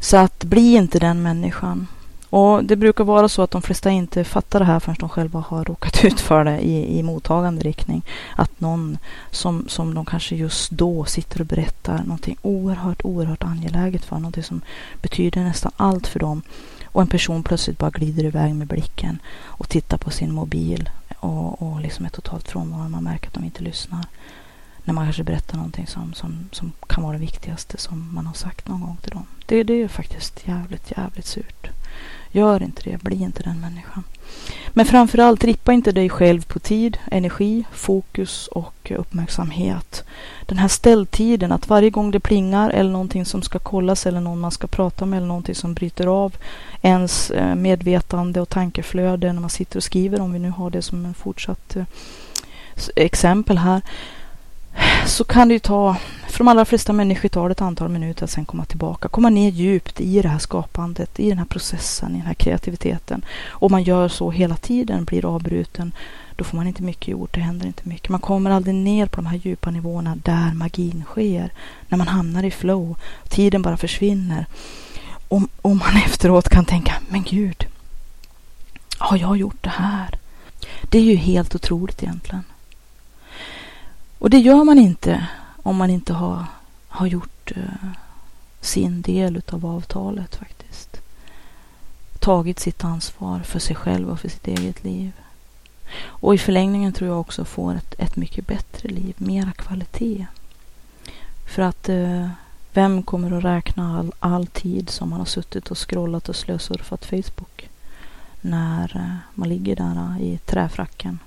[0.00, 1.86] Så att bli inte den människan.
[2.36, 5.44] Och det brukar vara så att de flesta inte fattar det här förrän de själva
[5.48, 8.02] har råkat ut för det i, i mottagande riktning.
[8.36, 8.98] Att någon
[9.30, 14.42] som, som de kanske just då sitter och berättar någonting oerhört, oerhört angeläget för, någonting
[14.42, 14.60] som
[15.02, 16.42] betyder nästan allt för dem.
[16.84, 21.62] Och en person plötsligt bara glider iväg med blicken och tittar på sin mobil och,
[21.62, 22.90] och liksom är totalt frånvarande.
[22.90, 24.04] Man märker att de inte lyssnar.
[24.84, 28.34] När man kanske berättar någonting som, som, som kan vara det viktigaste som man har
[28.34, 29.26] sagt någon gång till dem.
[29.46, 31.70] Det, det är faktiskt jävligt, jävligt surt.
[32.36, 34.04] Gör inte det, bli inte den människan.
[34.68, 40.04] Men framförallt, rippa inte dig själv på tid, energi, fokus och uppmärksamhet.
[40.46, 44.40] Den här ställtiden, att varje gång det plingar eller någonting som ska kollas eller någon
[44.40, 46.36] man ska prata med eller någonting som bryter av
[46.82, 50.82] ens eh, medvetande och tankeflöde när man sitter och skriver, om vi nu har det
[50.82, 51.84] som en fortsatt eh,
[52.96, 53.82] exempel här
[55.06, 55.96] så kan det ju ta,
[56.28, 59.30] för de allra flesta människor tar det ett antal minuter att sen komma tillbaka, komma
[59.30, 63.24] ner djupt i det här skapandet, i den här processen, i den här kreativiteten.
[63.48, 65.92] Om man gör så hela tiden, blir avbruten,
[66.36, 68.08] då får man inte mycket gjort, det händer inte mycket.
[68.08, 71.52] Man kommer aldrig ner på de här djupa nivåerna där magin sker,
[71.88, 72.96] när man hamnar i flow,
[73.28, 74.46] tiden bara försvinner.
[75.28, 77.66] Om, om man efteråt kan tänka, men gud,
[78.98, 80.18] har jag gjort det här?
[80.82, 82.44] Det är ju helt otroligt egentligen.
[84.18, 85.26] Och det gör man inte
[85.62, 86.44] om man inte har,
[86.88, 87.90] har gjort eh,
[88.60, 91.00] sin del utav avtalet faktiskt.
[92.18, 95.12] Tagit sitt ansvar för sig själv och för sitt eget liv.
[95.98, 100.26] Och i förlängningen tror jag också får ett, ett mycket bättre liv, mera kvalitet.
[101.46, 102.28] För att eh,
[102.72, 107.04] vem kommer att räkna all, all tid som man har suttit och scrollat och slösurfat
[107.04, 107.68] Facebook
[108.40, 111.18] när eh, man ligger där i träfracken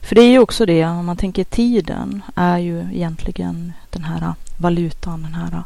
[0.00, 4.34] för det är ju också det, om man tänker tiden, är ju egentligen den här
[4.56, 5.62] valutan, den här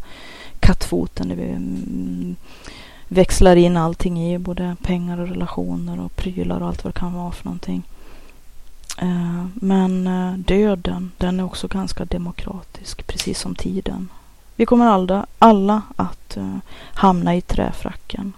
[0.61, 1.28] kattfoten.
[1.28, 2.36] Det vi, mm,
[3.09, 7.14] växlar in allting i, både pengar och relationer och prylar och allt vad det kan
[7.14, 7.82] vara för någonting.
[8.99, 14.09] Eh, men eh, döden, den är också ganska demokratisk, precis som tiden.
[14.57, 16.57] Vi kommer alla, alla att eh,
[16.95, 18.32] hamna i träfracken.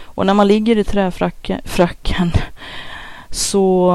[0.00, 1.60] Och när man ligger i träfracken
[3.30, 3.94] så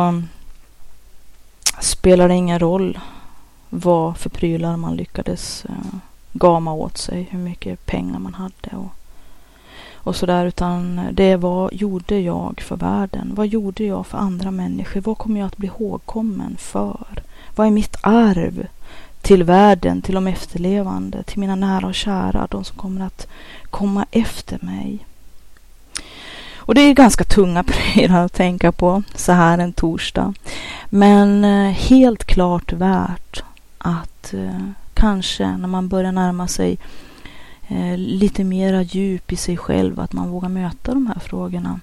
[1.83, 2.99] spelar det ingen roll
[3.69, 5.99] vad för prylar man lyckades eh,
[6.33, 8.91] gama åt sig, hur mycket pengar man hade och,
[9.93, 10.45] och sådär.
[10.45, 13.31] Utan det är vad gjorde jag för världen?
[13.35, 15.01] Vad gjorde jag för andra människor?
[15.01, 17.23] Vad kommer jag att bli ihågkommen för?
[17.55, 18.67] Vad är mitt arv
[19.21, 23.27] till världen, till de efterlevande, till mina nära och kära, de som kommer att
[23.69, 25.05] komma efter mig.
[26.65, 30.33] Och det är ganska tunga prylar att tänka på så här en torsdag.
[30.89, 33.43] Men eh, helt klart värt
[33.77, 36.77] att eh, kanske när man börjar närma sig
[37.67, 41.79] eh, lite mera djup i sig själv, att man vågar möta de här frågorna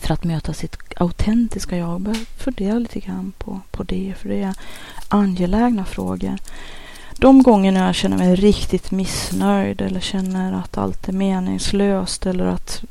[0.00, 2.00] för att möta sitt autentiska jag.
[2.00, 4.54] Börja fundera lite grann på, på det, för det är
[5.08, 6.38] angelägna frågor.
[7.16, 12.82] De gångerna jag känner mig riktigt missnöjd eller känner att allt är meningslöst eller att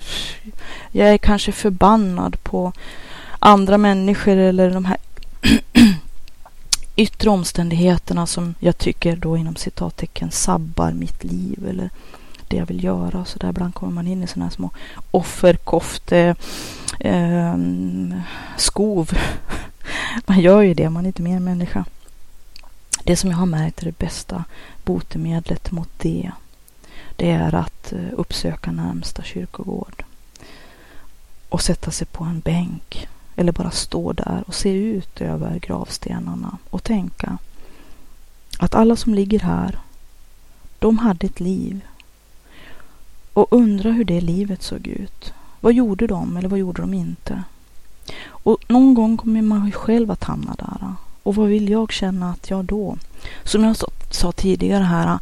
[0.91, 2.71] jag är kanske förbannad på
[3.39, 4.97] andra människor eller de här
[6.95, 11.89] yttre omständigheterna som jag tycker då inom citattecken sabbar mitt liv eller
[12.47, 13.25] det jag vill göra.
[13.25, 14.69] Så där ibland kommer man in i sådana här små
[15.11, 16.35] offerkofte
[16.99, 17.57] eh,
[18.57, 19.11] skov.
[20.25, 21.85] man gör ju det, man är inte mer människa.
[23.03, 24.43] Det som jag har märkt är det bästa
[24.83, 26.31] botemedlet mot det.
[27.15, 30.03] Det är att eh, uppsöka närmsta kyrkogård
[31.49, 36.57] och sätta sig på en bänk eller bara stå där och se ut över gravstenarna
[36.69, 37.37] och tänka
[38.59, 39.79] att alla som ligger här,
[40.79, 41.81] de hade ett liv
[43.33, 45.33] och undra hur det livet såg ut.
[45.59, 47.43] Vad gjorde de eller vad gjorde de inte?
[48.27, 50.93] Och någon gång kommer man ju själv att hamna där.
[51.23, 52.97] Och vad vill jag känna att jag då,
[53.43, 53.75] som jag
[54.09, 55.19] sa tidigare här,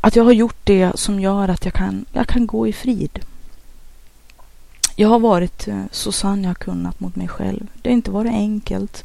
[0.00, 3.18] att jag har gjort det som gör att jag kan, jag kan gå i frid.
[4.96, 7.66] Jag har varit eh, så sann jag kunnat mot mig själv.
[7.82, 9.04] Det har inte varit enkelt.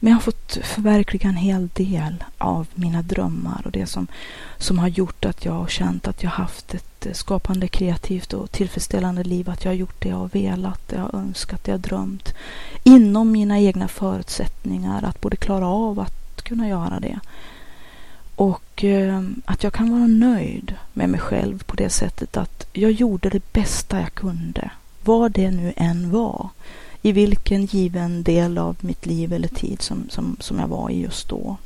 [0.00, 4.06] Men jag har fått förverkliga en hel del av mina drömmar och det som,
[4.58, 8.50] som har gjort att jag har känt att jag haft ett ett skapande, kreativt och
[8.50, 9.50] tillfredsställande liv.
[9.50, 11.82] Att jag har gjort det jag har velat, det jag har önskat, det jag har
[11.82, 12.34] drömt.
[12.82, 17.20] Inom mina egna förutsättningar att både klara av att kunna göra det.
[18.36, 22.92] Och eh, att jag kan vara nöjd med mig själv på det sättet att jag
[22.92, 24.70] gjorde det bästa jag kunde.
[25.04, 26.48] Vad det nu än var
[27.02, 31.00] i vilken given del av mitt liv eller tid som, som, som jag var i
[31.00, 31.56] just då.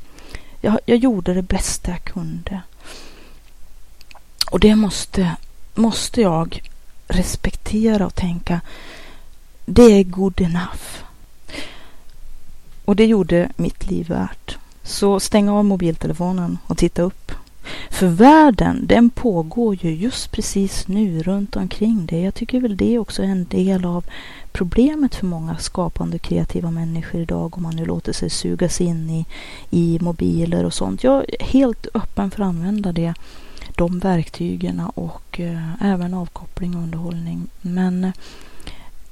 [0.61, 2.61] Jag, jag gjorde det bästa jag kunde.
[4.51, 5.35] Och det måste,
[5.75, 6.61] måste jag
[7.07, 8.61] respektera och tänka,
[9.65, 11.03] det är good enough.
[12.85, 14.57] Och det gjorde mitt liv värt.
[14.83, 17.31] Så stäng av mobiltelefonen och titta upp.
[17.89, 22.23] För världen, den pågår ju just precis nu runt omkring dig.
[22.23, 24.05] Jag tycker väl det också är en del av
[24.51, 29.25] problemet för många skapande kreativa människor idag om man nu låter sig sugas in i,
[29.69, 31.03] i mobiler och sånt.
[31.03, 33.13] Jag är helt öppen för att använda det,
[33.75, 37.47] de verktygen och eh, även avkoppling och underhållning.
[37.61, 38.11] Men eh,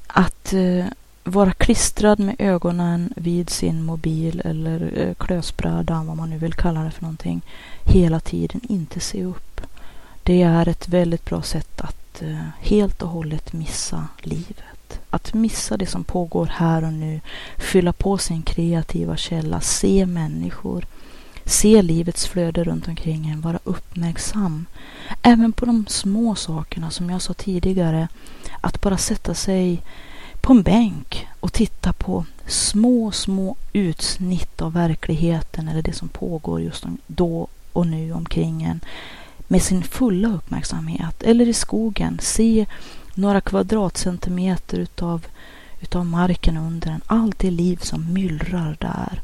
[0.08, 0.86] att eh,
[1.24, 6.84] vara klistrad med ögonen vid sin mobil eller eh, klösbräda, vad man nu vill kalla
[6.84, 7.42] det för någonting,
[7.86, 9.62] hela tiden, inte se upp.
[10.24, 15.00] Det är ett väldigt bra sätt att eh, helt och hållet missa livet.
[15.10, 17.22] Att missa det som pågår här och nu,
[17.58, 20.86] fylla på sin kreativa källa, se människor,
[21.52, 24.66] se livets flöde runt omkring en, vara uppmärksam.
[25.22, 28.08] Även på de små sakerna som jag sa tidigare,
[28.62, 29.82] att bara sätta sig
[30.42, 36.62] på en bänk och titta på små, små utsnitt av verkligheten eller det som pågår
[36.62, 38.80] just då och nu omkring en
[39.48, 41.24] med sin fulla uppmärksamhet.
[41.24, 42.66] Eller i skogen, se
[43.16, 45.26] några kvadratcentimeter utav,
[45.82, 47.02] utav marken under en.
[47.06, 49.22] Allt det liv som myllrar där.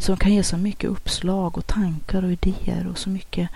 [0.00, 3.48] Som kan ge så mycket uppslag och tankar och idéer och så mycket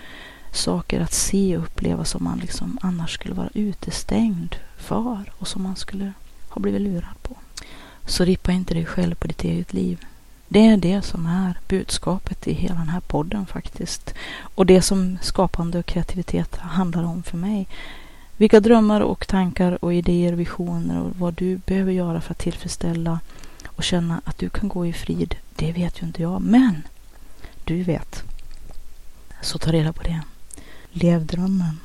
[0.51, 5.63] saker att se och uppleva som man liksom annars skulle vara utestängd för och som
[5.63, 6.13] man skulle
[6.49, 7.35] ha blivit lurad på.
[8.05, 10.05] Så rippa inte dig själv på ditt eget liv.
[10.47, 14.13] Det är det som är budskapet i hela den här podden faktiskt.
[14.39, 17.67] Och det som skapande och kreativitet handlar om för mig.
[18.37, 22.39] Vilka drömmar och tankar och idéer och visioner och vad du behöver göra för att
[22.39, 23.19] tillfredsställa
[23.75, 26.41] och känna att du kan gå i frid, det vet ju inte jag.
[26.41, 26.83] Men
[27.63, 28.23] du vet.
[29.41, 30.21] Så ta reda på det.
[30.91, 31.79] Lev drömmen.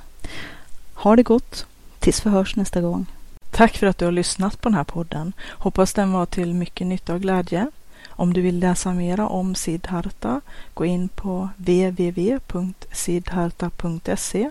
[0.94, 1.66] Ha det gott.
[1.98, 3.06] Tills vi hörs nästa gång.
[3.50, 5.32] Tack för att du har lyssnat på den här podden.
[5.48, 7.70] Hoppas den var till mycket nytta och glädje.
[8.08, 10.40] Om du vill läsa mera om Siddharta,
[10.74, 14.50] gå in på www.siddharta.se